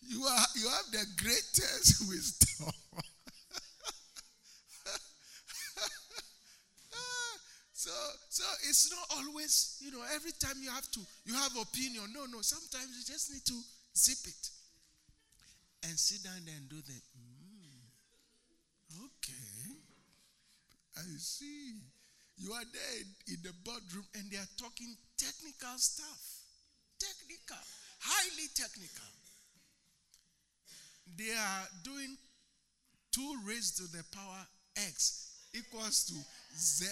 [0.02, 2.74] You are you have the greatest wisdom.
[7.74, 7.90] So,
[8.30, 12.14] so it's not always, you know, every time you have to, you have opinion.
[12.14, 12.42] No, no.
[12.42, 13.58] Sometimes you just need to
[13.98, 14.50] zip it
[15.90, 16.94] and sit down there and do the.
[17.18, 17.82] Mm,
[19.02, 19.82] okay,
[20.98, 21.76] I see.
[22.38, 26.22] You are there in the boardroom and they are talking technical stuff,
[27.00, 27.62] technical,
[28.00, 29.12] highly technical.
[31.18, 32.18] They are doing
[33.12, 36.16] two raised to the power x equals to
[36.56, 36.86] z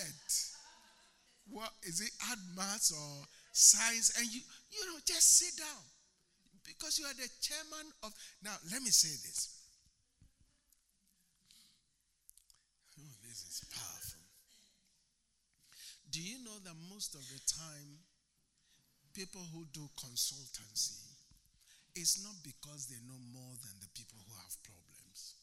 [1.49, 4.41] what is it add maths or science and you
[4.71, 5.83] you know just sit down
[6.65, 9.55] because you are the chairman of now let me say this
[12.99, 14.19] oh this is powerful
[16.11, 18.01] do you know that most of the time
[19.13, 21.05] people who do consultancy
[21.95, 25.39] it's not because they know more than the people who have problems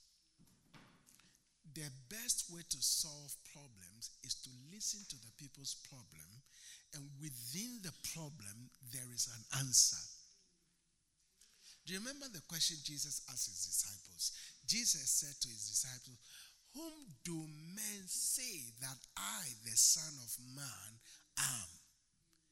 [1.77, 6.25] the best way to solve problems is to listen to the people's problem,
[6.97, 10.01] and within the problem, there is an answer.
[11.85, 14.33] Do you remember the question Jesus asked his disciples?
[14.65, 16.17] Jesus said to his disciples,
[16.77, 16.93] Whom
[17.25, 17.35] do
[17.75, 20.93] men say that I, the Son of Man,
[21.39, 21.69] am?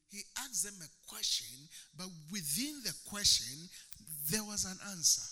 [0.09, 3.69] He asked them a question, but within the question,
[4.31, 5.29] there was an answer.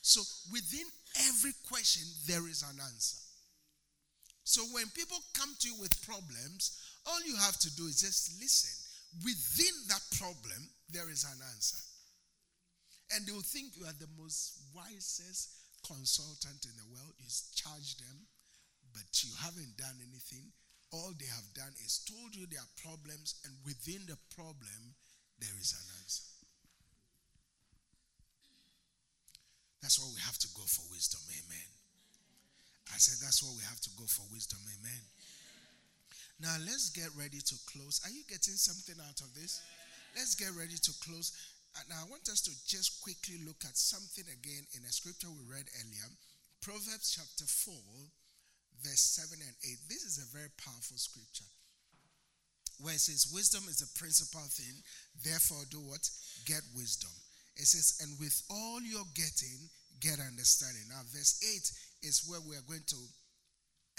[0.00, 0.86] So within
[1.28, 3.18] every question, there is an answer.
[4.44, 8.40] So when people come to you with problems, all you have to do is just
[8.40, 8.72] listen.
[9.24, 11.76] Within that problem, there is an answer.
[13.12, 15.50] And they will think you are the most wisest
[15.86, 17.14] consultant in the world.
[17.18, 18.26] You charge them,
[18.92, 20.52] but you haven't done anything.
[20.90, 24.96] All they have done is told you their problems, and within the problem,
[25.38, 26.24] there is an answer.
[29.82, 31.20] That's why we have to go for wisdom.
[31.30, 31.68] Amen.
[32.92, 34.58] I said that's why we have to go for wisdom.
[34.64, 35.02] Amen.
[36.40, 38.00] Now let's get ready to close.
[38.06, 39.60] Are you getting something out of this?
[40.16, 41.30] Let's get ready to close.
[41.78, 45.30] Uh, now I want us to just quickly look at something again in a scripture
[45.30, 46.10] we read earlier.
[46.58, 47.70] Proverbs chapter 4,
[48.82, 49.86] verse 7 and 8.
[49.86, 51.46] This is a very powerful scripture.
[52.82, 54.82] Where it says, Wisdom is the principal thing,
[55.22, 56.02] therefore do what?
[56.50, 57.14] Get wisdom.
[57.54, 59.70] It says, and with all you're getting,
[60.02, 60.82] get understanding.
[60.90, 61.38] Now, verse
[62.02, 63.02] 8 is where we are going to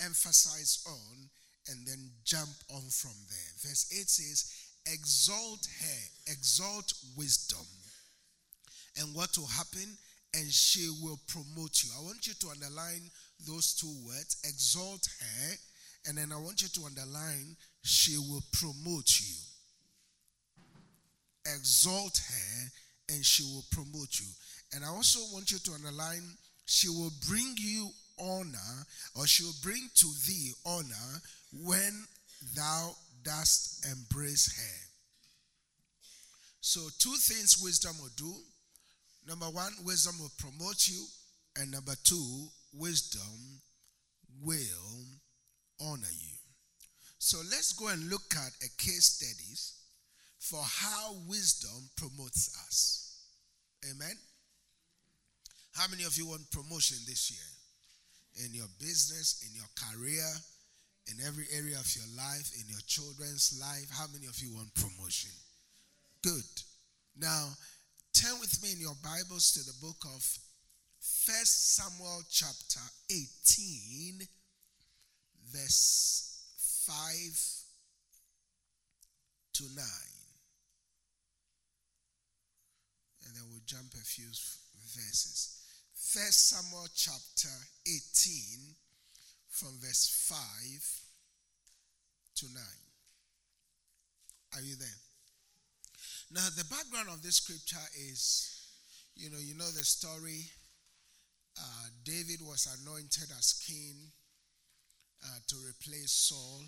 [0.04, 1.32] emphasize on
[1.72, 3.52] and then jump on from there.
[3.64, 4.52] Verse 8 says,
[4.94, 7.66] Exalt her, exalt wisdom.
[8.98, 9.98] And what will happen?
[10.34, 11.90] And she will promote you.
[11.98, 13.10] I want you to underline
[13.48, 15.56] those two words exalt her,
[16.08, 19.36] and then I want you to underline she will promote you.
[21.46, 22.72] Exalt her
[23.10, 24.28] and she will promote you.
[24.74, 26.24] And I also want you to underline,
[26.66, 28.86] she will bring you honor,
[29.16, 31.22] or she will bring to thee honor
[31.64, 32.06] when
[32.56, 34.90] thou dost embrace her.
[36.62, 38.34] So, two things wisdom will do.
[39.28, 41.06] Number one, wisdom will promote you.
[41.58, 43.62] And number two, wisdom
[44.44, 45.06] will
[45.82, 46.36] honor you.
[47.18, 49.74] So, let's go and look at a case studies
[50.40, 53.22] for how wisdom promotes us.
[53.90, 54.16] Amen.
[55.74, 58.46] How many of you want promotion this year?
[58.46, 60.26] In your business, in your career,
[61.12, 63.90] in every area of your life, in your children's life?
[63.92, 65.32] How many of you want promotion?
[66.24, 66.64] Good.
[67.18, 67.50] Now,
[68.14, 70.22] turn with me in your Bibles to the book of
[71.00, 74.28] First Samuel chapter 18,
[75.52, 76.44] verse
[76.86, 76.96] 5
[79.54, 79.86] to 9.
[83.26, 85.62] And then we'll jump a few verses.
[85.94, 87.54] First Samuel chapter
[87.88, 88.76] 18,
[89.50, 90.38] from verse 5
[92.36, 92.64] to 9.
[94.56, 94.88] Are you there?
[96.32, 98.60] Now, the background of this scripture is
[99.20, 100.48] you know, you know the story.
[101.60, 104.16] Uh, David was anointed as king
[105.26, 106.64] uh, to replace Saul,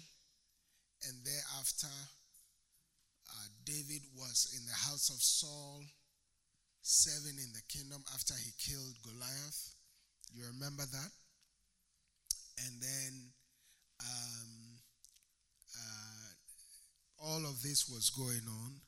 [1.07, 5.79] and thereafter, uh, David was in the house of Saul,
[6.82, 9.75] serving in the kingdom after he killed Goliath.
[10.36, 11.11] You remember that?
[12.66, 13.14] And then
[14.01, 14.51] um,
[15.76, 16.30] uh,
[17.26, 18.82] all of this was going on,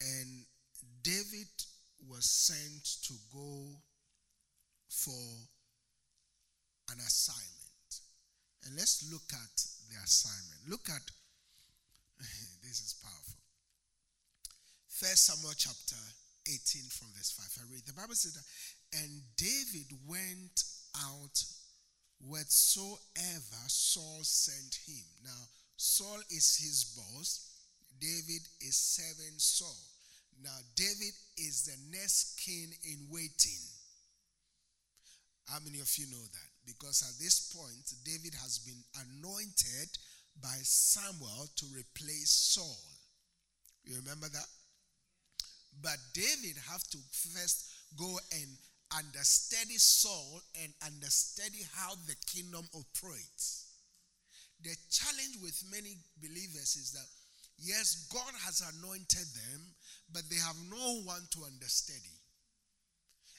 [0.00, 0.44] and
[1.02, 1.50] David
[2.08, 3.82] was sent to go
[4.88, 5.24] for
[6.92, 7.90] an assignment.
[8.64, 9.56] And let's look at
[9.90, 10.60] the assignment.
[10.68, 11.02] Look at
[12.62, 13.38] this is powerful.
[14.88, 16.00] First Samuel chapter
[16.46, 17.66] 18 from verse 5.
[17.66, 17.84] I read.
[17.86, 18.46] The Bible said that,
[19.02, 20.64] and David went
[21.04, 21.36] out
[22.20, 25.04] whatsoever Saul sent him.
[25.24, 25.42] Now,
[25.76, 27.52] Saul is his boss.
[28.00, 29.76] David is serving Saul.
[30.42, 33.64] Now, David is the next king in waiting.
[35.48, 36.50] How many of you know that?
[36.66, 39.88] Because at this point, David has been anointed
[40.42, 42.82] by Samuel to replace Saul.
[43.84, 44.48] You remember that?
[45.80, 48.48] But David have to first go and
[48.94, 53.66] understudy Saul and understudy how the kingdom operates.
[54.62, 57.06] The challenge with many believers is that
[57.58, 59.60] yes, God has anointed them,
[60.12, 62.16] but they have no one to understudy.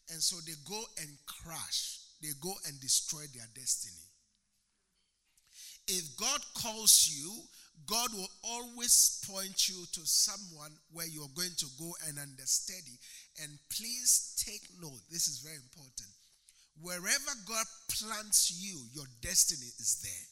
[0.10, 4.08] And so they go and crash, they go and destroy their destiny.
[5.88, 7.32] If God calls you,
[7.86, 12.98] God will always point you to someone where you're going to go and understudy.
[13.42, 16.10] And please take note, this is very important.
[16.82, 20.28] Wherever God plants you, your destiny is there.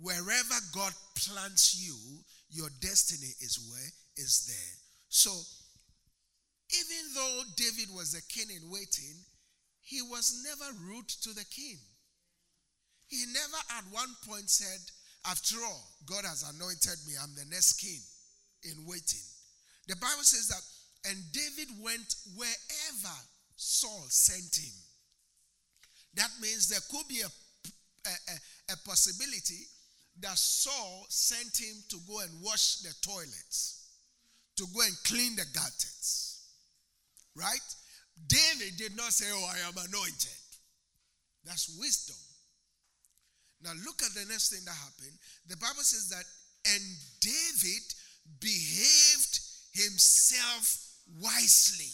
[0.00, 1.96] Wherever God plants you,
[2.50, 4.76] your destiny is where is there.
[5.08, 5.30] So,
[6.72, 9.16] even though David was a king in waiting,
[9.82, 11.78] he was never rude to the king.
[13.08, 14.80] He never at one point said,
[15.26, 18.00] After all, God has anointed me, I'm the next king
[18.64, 19.22] in waiting.
[19.88, 20.62] The Bible says that,
[21.10, 23.16] and David went wherever
[23.56, 24.74] Saul sent him.
[26.14, 27.30] That means there could be a,
[28.06, 29.64] a, a, possibility
[30.20, 33.86] that Saul sent him to go and wash the toilets,
[34.56, 36.40] to go and clean the gutters.
[37.34, 37.74] Right?
[38.26, 40.42] David did not say, Oh, I am anointed.
[41.44, 42.16] That's wisdom.
[43.62, 45.16] Now look at the next thing that happened.
[45.48, 46.24] The Bible says that,
[46.74, 46.82] and
[47.20, 47.82] David
[48.40, 49.40] behaved
[49.72, 50.78] himself
[51.20, 51.90] wisely.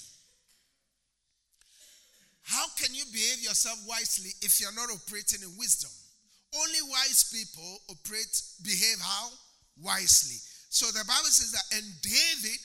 [2.43, 5.91] How can you behave yourself wisely if you're not operating in wisdom?
[6.57, 9.29] Only wise people operate, behave how?
[9.83, 10.41] Wisely.
[10.71, 12.59] So the Bible says that, and David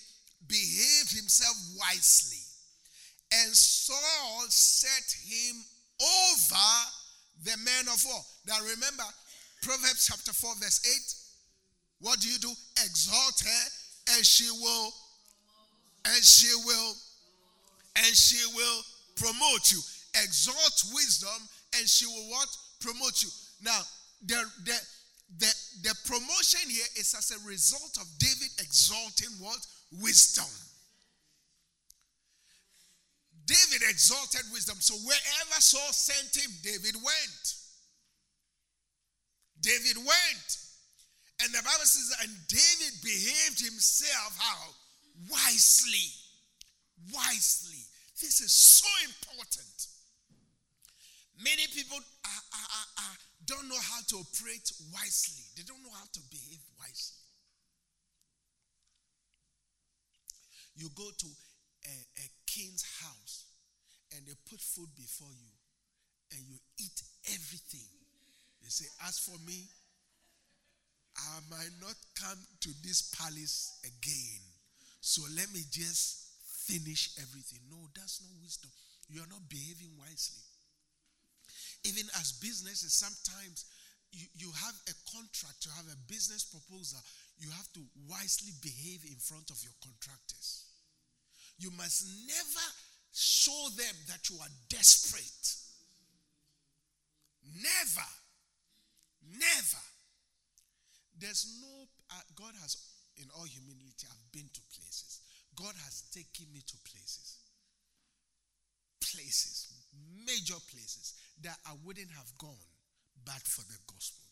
[0.47, 2.39] behaved himself wisely.
[3.33, 5.65] And Saul set him
[5.99, 6.69] over
[7.41, 8.21] the men of war.
[8.47, 9.03] Now remember,
[9.61, 12.07] Proverbs chapter 4, verse 8.
[12.07, 12.51] What do you do?
[12.83, 14.93] Exalt her, and she will,
[16.05, 16.93] and she will,
[17.95, 18.81] and she will
[19.15, 19.79] promote you.
[20.21, 21.47] Exalt wisdom,
[21.79, 22.49] and she will what?
[22.81, 23.29] Promote you.
[23.63, 23.79] Now,
[24.25, 24.77] the, the,
[25.39, 25.53] the,
[25.83, 29.65] the promotion here is as a result of David exalting what?
[30.01, 30.51] Wisdom.
[33.45, 34.77] David exalted wisdom.
[34.79, 37.45] So wherever Saul sent him, David went.
[39.59, 40.49] David went.
[41.43, 44.71] And the Bible says, and David behaved himself how?
[45.29, 46.07] Wisely.
[47.11, 47.83] Wisely.
[48.21, 49.87] This is so important.
[51.43, 56.05] Many people are, are, are, don't know how to operate wisely, they don't know how
[56.13, 57.19] to behave wisely.
[60.75, 61.27] You go to
[61.85, 63.45] a, a king's house
[64.15, 65.51] and they put food before you
[66.31, 67.01] and you eat
[67.33, 67.89] everything.
[68.61, 69.67] They say, As for me,
[71.17, 74.41] I might not come to this palace again.
[75.01, 76.33] So let me just
[76.65, 77.59] finish everything.
[77.69, 78.71] No, that's no wisdom.
[79.09, 80.41] You are not behaving wisely.
[81.83, 83.65] Even as businesses, sometimes
[84.11, 86.99] you, you have a contract, you have a business proposal,
[87.37, 90.72] you have to wisely behave in front of your contractors.
[91.57, 92.65] You must never
[93.13, 95.55] show them that you are desperate.
[97.55, 98.09] Never.
[99.37, 99.83] Never.
[101.19, 102.75] There's no, uh, God has,
[103.17, 105.21] in all humility, I've been to places.
[105.55, 107.37] God has taken me to places.
[108.99, 109.69] Places,
[110.25, 112.67] major places that I wouldn't have gone
[113.23, 114.25] but for the gospel.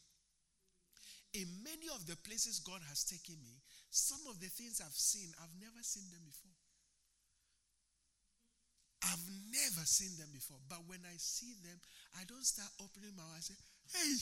[1.34, 5.32] In many of the places God has taken me, some of the things I've seen,
[5.39, 6.51] I've never seen them before.
[9.04, 10.58] I've never seen them before.
[10.70, 11.80] But when I see them,
[12.20, 13.49] I don't start opening my eyes.
[13.49, 13.60] I say,
[13.97, 14.16] hey,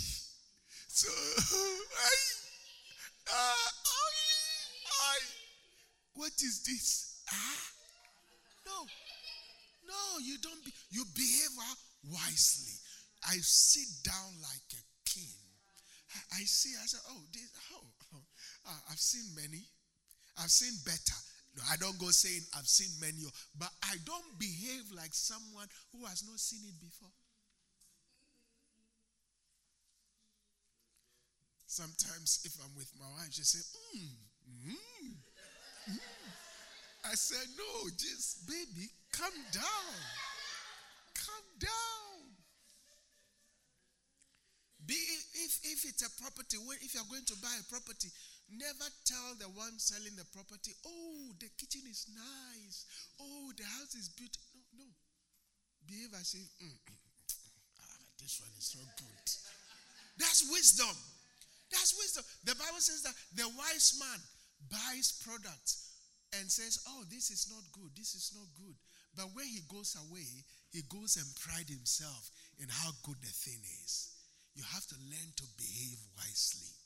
[0.87, 2.21] so, hey,
[3.27, 4.07] uh, I,
[4.89, 5.17] I,
[6.15, 7.21] what is this?
[7.31, 7.61] Ah,
[8.65, 8.85] no,
[9.87, 10.63] no, you don't.
[10.63, 11.53] Be, you behave
[12.11, 12.73] wisely.
[13.27, 15.35] I sit down like a king.
[16.15, 16.71] I, I see.
[16.81, 18.23] I say, oh, this, oh, oh
[18.67, 19.63] uh, I've seen many.
[20.37, 21.19] I've seen better.
[21.71, 23.25] I don't go saying I've seen many,
[23.57, 27.11] but I don't behave like someone who has not seen it before.
[31.65, 34.09] Sometimes, if I'm with my wife, she say, mm,
[34.65, 35.99] mm, mm.
[37.05, 39.93] I said, no, just baby, calm down.
[41.13, 42.09] Calm down.
[44.85, 44.97] Be
[45.45, 48.09] if, if it's a property, if you're going to buy a property,
[48.49, 52.85] Never tell the one selling the property, oh, the kitchen is nice.
[53.21, 54.65] Oh, the house is beautiful.
[54.73, 54.89] No, no.
[55.85, 56.97] Behave as if, mm, mm,
[57.77, 59.29] ah, this one is so good.
[60.17, 60.95] That's wisdom.
[61.69, 62.25] That's wisdom.
[62.43, 64.19] The Bible says that the wise man
[64.67, 65.93] buys products
[66.33, 67.93] and says, oh, this is not good.
[67.95, 68.75] This is not good.
[69.15, 73.61] But when he goes away, he goes and pride himself in how good the thing
[73.85, 74.09] is.
[74.53, 76.78] You have to learn to behave wisely.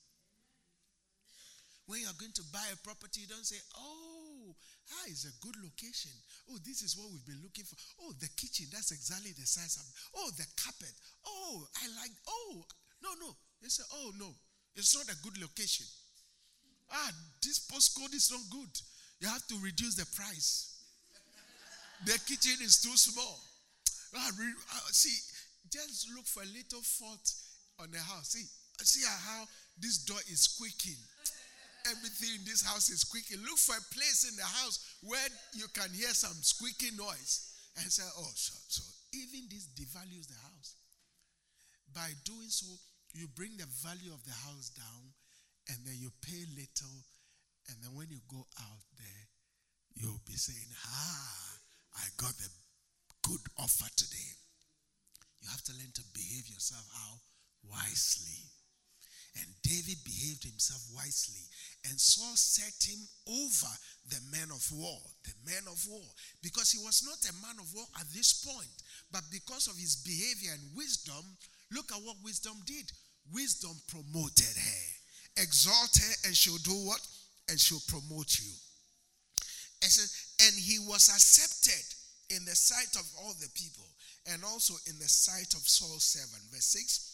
[1.85, 5.35] When you are going to buy a property, you don't say, oh, ah, it's a
[5.43, 6.11] good location.
[6.51, 7.75] Oh, this is what we've been looking for.
[8.03, 10.93] Oh, the kitchen, that's exactly the size of Oh, the carpet.
[11.27, 12.63] Oh, I like, oh,
[13.03, 13.35] no, no.
[13.61, 14.31] They say, oh, no,
[14.75, 15.85] it's not a good location.
[16.91, 17.11] Ah,
[17.43, 18.71] this postcode is not good.
[19.19, 20.71] You have to reduce the price.
[22.05, 23.39] the kitchen is too small.
[24.15, 25.15] I re- uh, see,
[25.71, 27.33] just look for a little fault
[27.79, 28.29] on the house.
[28.29, 28.45] See,
[28.83, 29.45] see how
[29.79, 30.99] this door is squeaking.
[31.85, 33.43] Everything in this house is squeaking.
[33.43, 37.91] Look for a place in the house where you can hear some squeaking noise and
[37.91, 40.79] say, oh, so, so even this devalues the house.
[41.93, 42.71] By doing so,
[43.13, 45.11] you bring the value of the house down
[45.69, 46.97] and then you pay little.
[47.67, 49.23] And then when you go out there,
[49.95, 51.59] you'll be saying, Ah,
[51.99, 52.49] I got the
[53.27, 54.31] good offer today.
[55.41, 57.19] You have to learn to behave yourself how?
[57.69, 58.47] Wisely.
[59.35, 61.41] And David behaved himself wisely.
[61.89, 63.73] And Saul set him over
[64.09, 66.05] the men of war, the men of war,
[66.41, 68.71] because he was not a man of war at this point.
[69.11, 71.25] But because of his behavior and wisdom,
[71.71, 72.91] look at what wisdom did.
[73.33, 77.01] Wisdom promoted her, exalt her, and she'll do what?
[77.49, 78.51] And she'll promote you.
[79.83, 81.83] And, he was accepted
[82.29, 83.85] in the sight of all the people
[84.31, 86.41] and also in the sight of Saul's servant.
[86.51, 87.12] Verse 6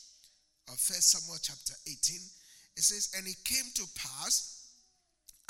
[0.72, 1.98] of First Samuel chapter 18.
[2.78, 4.60] It says, And it came to pass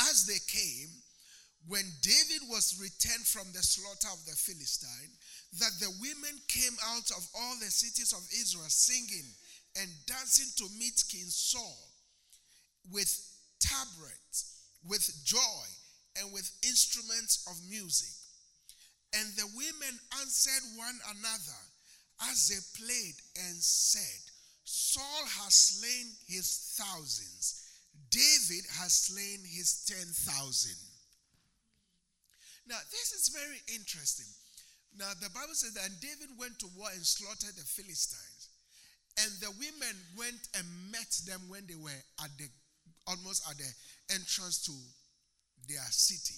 [0.10, 0.90] as they came,
[1.68, 5.12] when David was returned from the slaughter of the Philistine,
[5.60, 9.28] that the women came out of all the cities of Israel singing
[9.76, 11.78] and dancing to meet King Saul
[12.90, 13.12] with
[13.60, 14.56] tabrets,
[14.88, 15.68] with joy,
[16.18, 18.16] and with instruments of music.
[19.14, 21.62] And the women answered one another
[22.32, 24.29] as they played and said,
[24.70, 27.70] Saul has slain his thousands
[28.10, 30.10] David has slain his 10,000.
[32.68, 34.30] Now, this is very interesting.
[34.98, 38.50] Now, the Bible says that David went to war and slaughtered the Philistines.
[39.22, 42.48] And the women went and met them when they were at the
[43.08, 43.70] almost at the
[44.14, 44.74] entrance to
[45.68, 46.38] their city.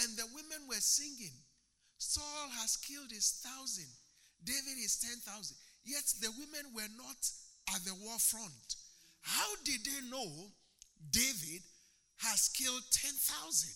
[0.00, 1.32] And the women were singing,
[1.98, 3.88] Saul has killed his thousand,
[4.42, 5.56] David his ten thousand.
[5.84, 7.16] Yet the women were not
[7.74, 8.76] at the war front.
[9.20, 10.50] How did they know
[11.10, 11.62] David
[12.18, 13.70] has killed 10,000.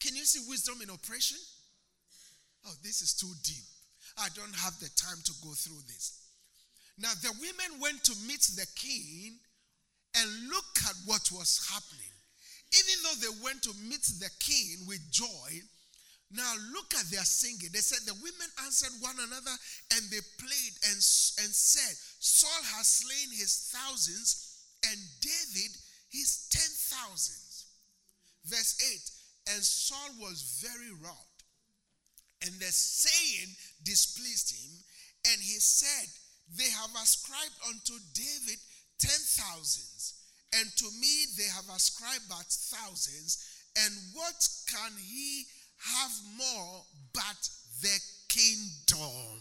[0.00, 1.38] Can you see wisdom in operation?
[2.66, 3.64] Oh, this is too deep.
[4.18, 6.20] I don't have the time to go through this.
[6.98, 9.38] Now, the women went to meet the king
[10.14, 12.12] and look at what was happening.
[12.72, 15.50] Even though they went to meet the king with joy,
[16.32, 17.70] now look at their singing.
[17.72, 19.54] They said the women answered one another
[19.94, 24.54] and they played and, and said, Saul has slain his thousands
[24.90, 25.72] and David
[26.10, 27.66] his ten thousands.
[28.44, 28.76] Verse
[29.48, 31.34] 8 And Saul was very wroth,
[32.44, 34.72] and the saying displeased him,
[35.32, 36.08] and he said,
[36.56, 38.60] They have ascribed unto David
[38.98, 40.14] ten thousands,
[40.54, 43.42] and to me they have ascribed but thousands,
[43.74, 44.38] and what
[44.70, 45.46] can he
[45.78, 47.48] have more but
[47.82, 49.40] the kingdom?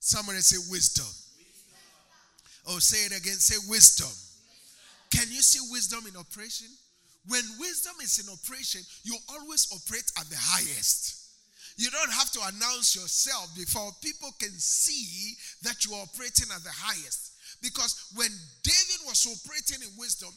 [0.00, 1.06] Somebody say wisdom.
[1.38, 1.78] wisdom.
[2.68, 3.34] Oh, say it again.
[3.34, 4.12] Say wisdom.
[5.10, 6.68] Can you see wisdom in operation?
[7.28, 11.26] When wisdom is in operation, you always operate at the highest.
[11.76, 16.62] You don't have to announce yourself before people can see that you are operating at
[16.62, 17.32] the highest.
[17.62, 18.30] Because when
[18.62, 20.30] David was operating in wisdom,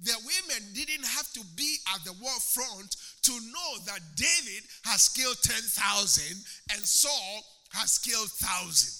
[0.00, 5.08] the women didn't have to be at the war front to know that David has
[5.08, 6.36] killed 10,000
[6.72, 8.92] and Saul has killed 1,000.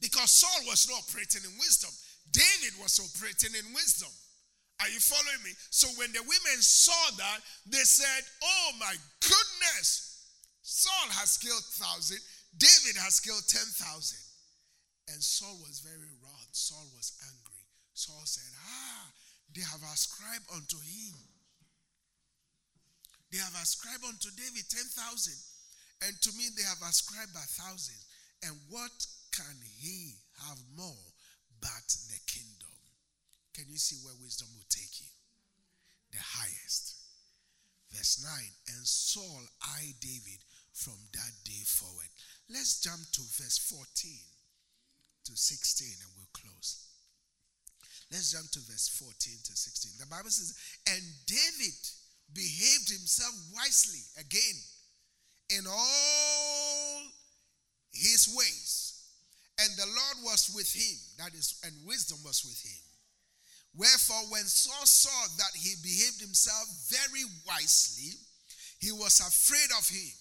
[0.00, 1.90] Because Saul was not operating in wisdom.
[2.32, 4.08] David was operating in wisdom.
[4.80, 5.50] Are you following me?
[5.70, 10.22] So when the women saw that, they said, Oh my goodness,
[10.62, 12.22] Saul has killed thousand,
[12.56, 14.22] David has killed ten thousand.
[15.10, 16.52] And Saul was very wroth.
[16.52, 17.64] Saul was angry.
[17.94, 19.08] Saul said, Ah,
[19.58, 21.18] they have ascribed unto him.
[23.34, 25.34] They have ascribed unto David ten thousand,
[26.06, 27.98] and to me they have ascribed a thousand.
[28.46, 28.94] And what
[29.34, 30.14] can he
[30.46, 31.02] have more
[31.60, 32.74] but the kingdom.
[33.54, 35.10] Can you see where wisdom will take you?
[36.12, 36.94] The highest.
[37.90, 38.32] Verse 9
[38.76, 39.42] And Saul
[39.74, 40.38] eyed David
[40.72, 42.08] from that day forward.
[42.48, 43.86] Let's jump to verse 14
[45.24, 46.87] to 16 and we'll close.
[48.10, 49.92] Let's jump to verse 14 to 16.
[50.00, 50.54] The Bible says,
[50.88, 51.76] And David
[52.32, 54.56] behaved himself wisely again
[55.50, 57.02] in all
[57.92, 58.98] his ways
[59.58, 60.96] and the Lord was with him.
[61.18, 62.78] That is, and wisdom was with him.
[63.74, 68.14] Wherefore, when Saul saw that he behaved himself very wisely,
[68.78, 70.14] he was afraid of him.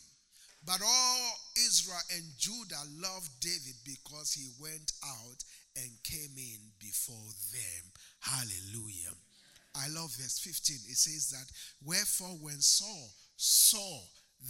[0.65, 1.21] But all
[1.55, 5.39] Israel and Judah loved David because he went out
[5.83, 7.83] and came in before them.
[8.19, 9.13] Hallelujah.
[9.75, 10.75] I love verse 15.
[10.89, 11.45] It says that,
[11.85, 13.99] Wherefore, when Saul saw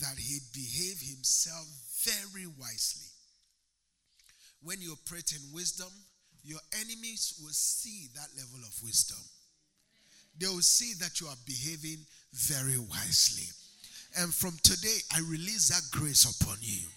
[0.01, 1.65] that he behaved himself
[2.03, 3.09] very wisely.
[4.61, 5.91] When you operate in wisdom,
[6.43, 9.19] your enemies will see that level of wisdom.
[10.39, 13.47] They will see that you are behaving very wisely.
[14.19, 16.87] And from today, I release that grace upon you.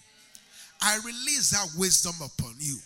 [0.81, 2.77] I release that wisdom upon you.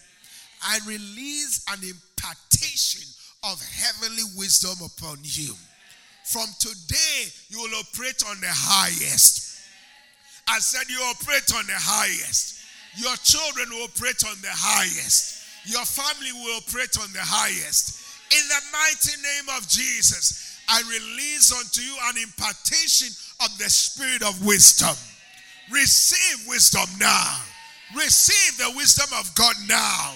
[0.63, 3.07] I release an impartation
[3.43, 5.53] of heavenly wisdom upon you.
[6.25, 9.59] From today, you will operate on the highest.
[10.47, 12.59] I said you operate on the highest.
[12.97, 15.43] Your children will operate on the highest.
[15.65, 18.01] Your family will operate on the highest.
[18.31, 23.09] In the mighty name of Jesus, I release unto you an impartation
[23.43, 24.95] of the spirit of wisdom.
[25.71, 27.41] Receive wisdom now.
[27.95, 30.13] Receive the wisdom of God now.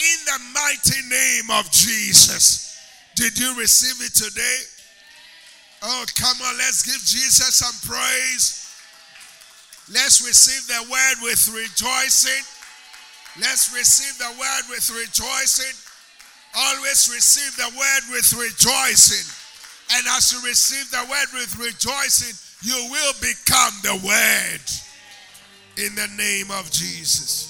[0.00, 2.78] In the mighty name of Jesus.
[3.16, 4.58] Did you receive it today?
[5.82, 8.66] Oh, come on, let's give Jesus some praise.
[9.92, 12.44] Let's receive the word with rejoicing.
[13.40, 15.76] Let's receive the word with rejoicing.
[16.56, 19.26] Always receive the word with rejoicing.
[19.92, 24.64] And as you receive the word with rejoicing, you will become the word
[25.84, 27.49] in the name of Jesus.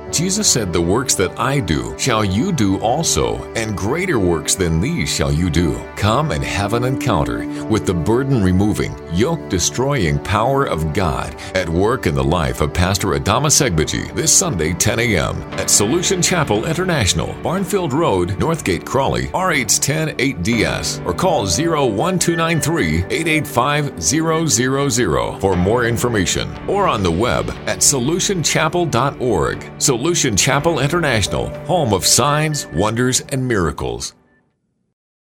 [0.11, 4.81] Jesus said, The works that I do shall you do also, and greater works than
[4.81, 5.81] these shall you do.
[5.95, 11.69] Come and have an encounter with the burden removing, yoke destroying power of God at
[11.69, 15.41] work in the life of Pastor Adama Segbeji this Sunday, 10 a.m.
[15.53, 25.39] at Solution Chapel International, Barnfield Road, Northgate, Crawley, RH10 8DS, or call 01293 885 000
[25.39, 29.71] for more information, or on the web at solutionchapel.org.
[30.01, 34.15] Solution Chapel International, home of signs, wonders, and miracles.